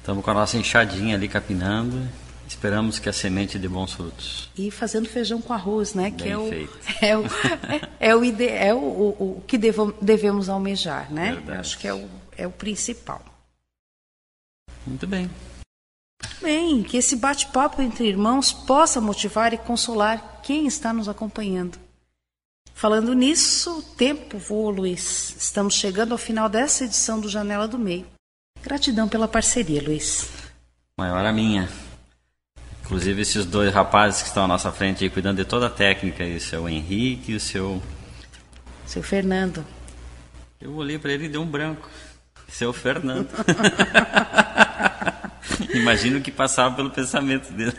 Estamos 0.00 0.24
com 0.24 0.30
a 0.32 0.34
nossa 0.34 0.58
enxadinha 0.58 1.14
ali 1.14 1.28
capinando. 1.28 2.08
Esperamos 2.52 2.98
que 2.98 3.08
a 3.08 3.12
semente 3.14 3.58
dê 3.58 3.66
bons 3.66 3.94
frutos. 3.94 4.50
E 4.56 4.70
fazendo 4.70 5.08
feijão 5.08 5.40
com 5.40 5.54
arroz, 5.54 5.94
né? 5.94 6.10
Bem 6.10 6.12
que 6.12 6.28
é 6.28 6.36
o, 6.36 6.50
é 7.00 7.16
o, 7.16 7.24
é, 7.24 8.08
é 8.10 8.14
o, 8.14 8.22
ide, 8.22 8.46
é 8.46 8.74
o, 8.74 8.78
o, 8.78 9.38
o 9.38 9.44
que 9.46 9.56
devo, 9.56 9.94
devemos 10.02 10.50
almejar, 10.50 11.10
né? 11.10 11.32
Verdade. 11.32 11.58
Acho 11.58 11.78
que 11.78 11.88
é 11.88 11.94
o, 11.94 12.08
é 12.36 12.46
o 12.46 12.50
principal. 12.50 13.24
Muito 14.86 15.06
bem. 15.06 15.30
Bem, 16.42 16.82
que 16.82 16.98
esse 16.98 17.16
bate-papo 17.16 17.80
entre 17.80 18.06
irmãos 18.06 18.52
possa 18.52 19.00
motivar 19.00 19.54
e 19.54 19.58
consolar 19.58 20.40
quem 20.42 20.66
está 20.66 20.92
nos 20.92 21.08
acompanhando. 21.08 21.78
Falando 22.74 23.14
nisso, 23.14 23.78
o 23.78 23.82
tempo 23.82 24.36
voa, 24.36 24.70
Luiz. 24.70 25.34
Estamos 25.38 25.74
chegando 25.74 26.12
ao 26.12 26.18
final 26.18 26.50
dessa 26.50 26.84
edição 26.84 27.18
do 27.18 27.30
Janela 27.30 27.66
do 27.66 27.78
Meio. 27.78 28.06
Gratidão 28.60 29.08
pela 29.08 29.26
parceria, 29.26 29.82
Luiz. 29.82 30.28
Maior 30.98 31.24
a 31.24 31.32
minha. 31.32 31.68
Inclusive 32.84 33.22
esses 33.22 33.46
dois 33.46 33.72
rapazes 33.72 34.22
que 34.22 34.28
estão 34.28 34.44
à 34.44 34.48
nossa 34.48 34.72
frente 34.72 35.04
aí 35.04 35.10
cuidando 35.10 35.38
de 35.38 35.44
toda 35.44 35.66
a 35.66 35.70
técnica, 35.70 36.24
o 36.24 36.40
seu 36.40 36.68
Henrique 36.68 37.32
e 37.32 37.36
o 37.36 37.40
seu. 37.40 37.82
Seu 38.84 39.02
Fernando. 39.02 39.64
Eu 40.60 40.74
olhei 40.74 40.98
para 40.98 41.12
ele 41.12 41.26
e 41.26 41.28
deu 41.28 41.40
um 41.40 41.46
branco. 41.46 41.88
Seu 42.48 42.72
Fernando. 42.72 43.28
Imagino 45.74 46.20
que 46.20 46.30
passava 46.30 46.74
pelo 46.74 46.90
pensamento 46.90 47.50
dele. 47.52 47.76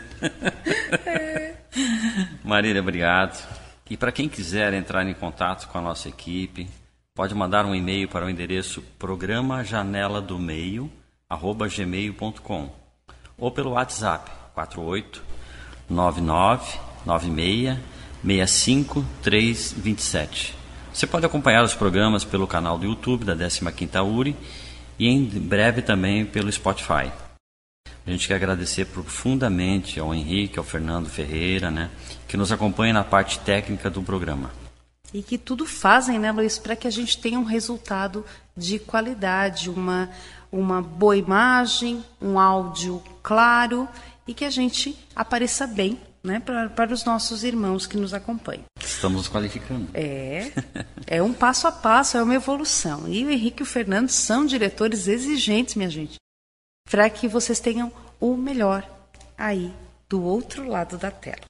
Marília, 2.42 2.80
obrigado. 2.80 3.46
E 3.88 3.96
para 3.96 4.10
quem 4.10 4.28
quiser 4.28 4.72
entrar 4.72 5.06
em 5.06 5.14
contato 5.14 5.68
com 5.68 5.78
a 5.78 5.80
nossa 5.80 6.08
equipe, 6.08 6.68
pode 7.14 7.34
mandar 7.34 7.64
um 7.64 7.74
e-mail 7.74 8.08
para 8.08 8.26
o 8.26 8.30
endereço 8.30 8.82
programa 8.98 9.62
janela 9.62 10.20
do 10.20 10.38
meio 10.38 10.90
gmail.com 11.30 12.72
ou 13.36 13.50
pelo 13.50 13.72
WhatsApp 13.72 14.30
48 14.54 15.22
99 15.90 16.78
96 17.04 17.78
65 18.24 19.04
327. 19.22 20.54
Você 20.92 21.06
pode 21.06 21.26
acompanhar 21.26 21.62
os 21.64 21.74
programas 21.74 22.24
pelo 22.24 22.46
canal 22.46 22.78
do 22.78 22.86
YouTube 22.86 23.24
da 23.24 23.36
15ª 23.36 24.04
URI 24.04 24.36
e 24.98 25.08
em 25.08 25.24
breve 25.24 25.82
também 25.82 26.24
pelo 26.24 26.50
Spotify. 26.50 27.10
A 28.06 28.10
gente 28.10 28.28
quer 28.28 28.34
agradecer 28.34 28.86
profundamente 28.86 29.98
ao 29.98 30.14
Henrique, 30.14 30.58
ao 30.58 30.64
Fernando 30.64 31.08
Ferreira, 31.08 31.70
né, 31.70 31.90
que 32.28 32.36
nos 32.36 32.52
acompanha 32.52 32.92
na 32.92 33.02
parte 33.02 33.38
técnica 33.40 33.90
do 33.90 34.02
programa. 34.02 34.50
E 35.12 35.22
que 35.22 35.38
tudo 35.38 35.66
fazem, 35.66 36.18
né, 36.18 36.30
Luiz, 36.30 36.58
para 36.58 36.76
que 36.76 36.86
a 36.86 36.90
gente 36.90 37.18
tenha 37.18 37.38
um 37.38 37.44
resultado 37.44 38.24
de 38.56 38.78
qualidade, 38.78 39.70
uma, 39.70 40.10
uma 40.52 40.82
boa 40.82 41.16
imagem, 41.16 42.04
um 42.20 42.38
áudio 42.38 43.02
claro 43.22 43.88
e 44.26 44.34
que 44.34 44.44
a 44.44 44.50
gente 44.50 44.96
apareça 45.14 45.66
bem 45.66 46.00
né, 46.22 46.40
para, 46.40 46.70
para 46.70 46.92
os 46.92 47.04
nossos 47.04 47.44
irmãos 47.44 47.86
que 47.86 47.96
nos 47.96 48.14
acompanham. 48.14 48.64
Estamos 48.80 49.18
nos 49.18 49.28
qualificando. 49.28 49.88
É, 49.92 50.50
é 51.06 51.22
um 51.22 51.32
passo 51.32 51.66
a 51.66 51.72
passo, 51.72 52.16
é 52.16 52.22
uma 52.22 52.34
evolução. 52.34 53.06
E 53.08 53.24
o 53.24 53.30
Henrique 53.30 53.62
e 53.62 53.64
o 53.64 53.66
Fernando 53.66 54.08
são 54.08 54.46
diretores 54.46 55.06
exigentes, 55.06 55.74
minha 55.74 55.90
gente 55.90 56.16
para 56.90 57.08
que 57.10 57.26
vocês 57.26 57.60
tenham 57.60 57.92
o 58.20 58.36
melhor 58.36 58.88
aí 59.36 59.72
do 60.08 60.22
outro 60.22 60.68
lado 60.68 60.96
da 60.96 61.10
tela. 61.10 61.42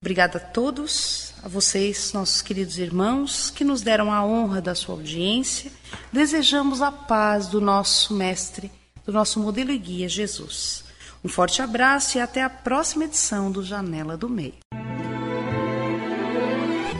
Obrigada 0.00 0.36
a 0.36 0.40
todos, 0.40 1.32
a 1.42 1.48
vocês, 1.48 2.12
nossos 2.12 2.42
queridos 2.42 2.78
irmãos, 2.78 3.50
que 3.50 3.64
nos 3.64 3.80
deram 3.80 4.12
a 4.12 4.24
honra 4.24 4.60
da 4.60 4.74
sua 4.74 4.96
audiência. 4.96 5.72
Desejamos 6.12 6.82
a 6.82 6.92
paz 6.92 7.46
do 7.46 7.60
nosso 7.60 8.12
Mestre, 8.12 8.70
do 9.06 9.12
nosso 9.12 9.40
modelo 9.40 9.70
e 9.70 9.78
guia 9.78 10.08
Jesus. 10.08 10.83
Um 11.24 11.28
forte 11.28 11.62
abraço 11.62 12.18
e 12.18 12.20
até 12.20 12.42
a 12.42 12.50
próxima 12.50 13.04
edição 13.04 13.50
do 13.50 13.62
Janela 13.62 14.14
do 14.14 14.28
Meio. 14.28 14.52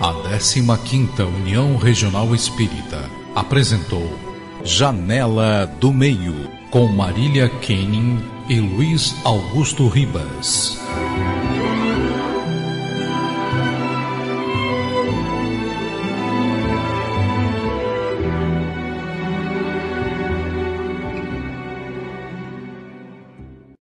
A 0.00 0.78
15 0.78 1.22
União 1.22 1.76
Regional 1.76 2.34
Espírita 2.34 3.10
apresentou 3.34 4.18
Janela 4.64 5.66
do 5.78 5.92
Meio 5.92 6.34
com 6.70 6.87
Marília 6.87 7.50
Kenning 7.60 8.18
e 8.48 8.60
Luiz 8.60 9.14
Augusto 9.24 9.88
Ribas. 9.88 10.78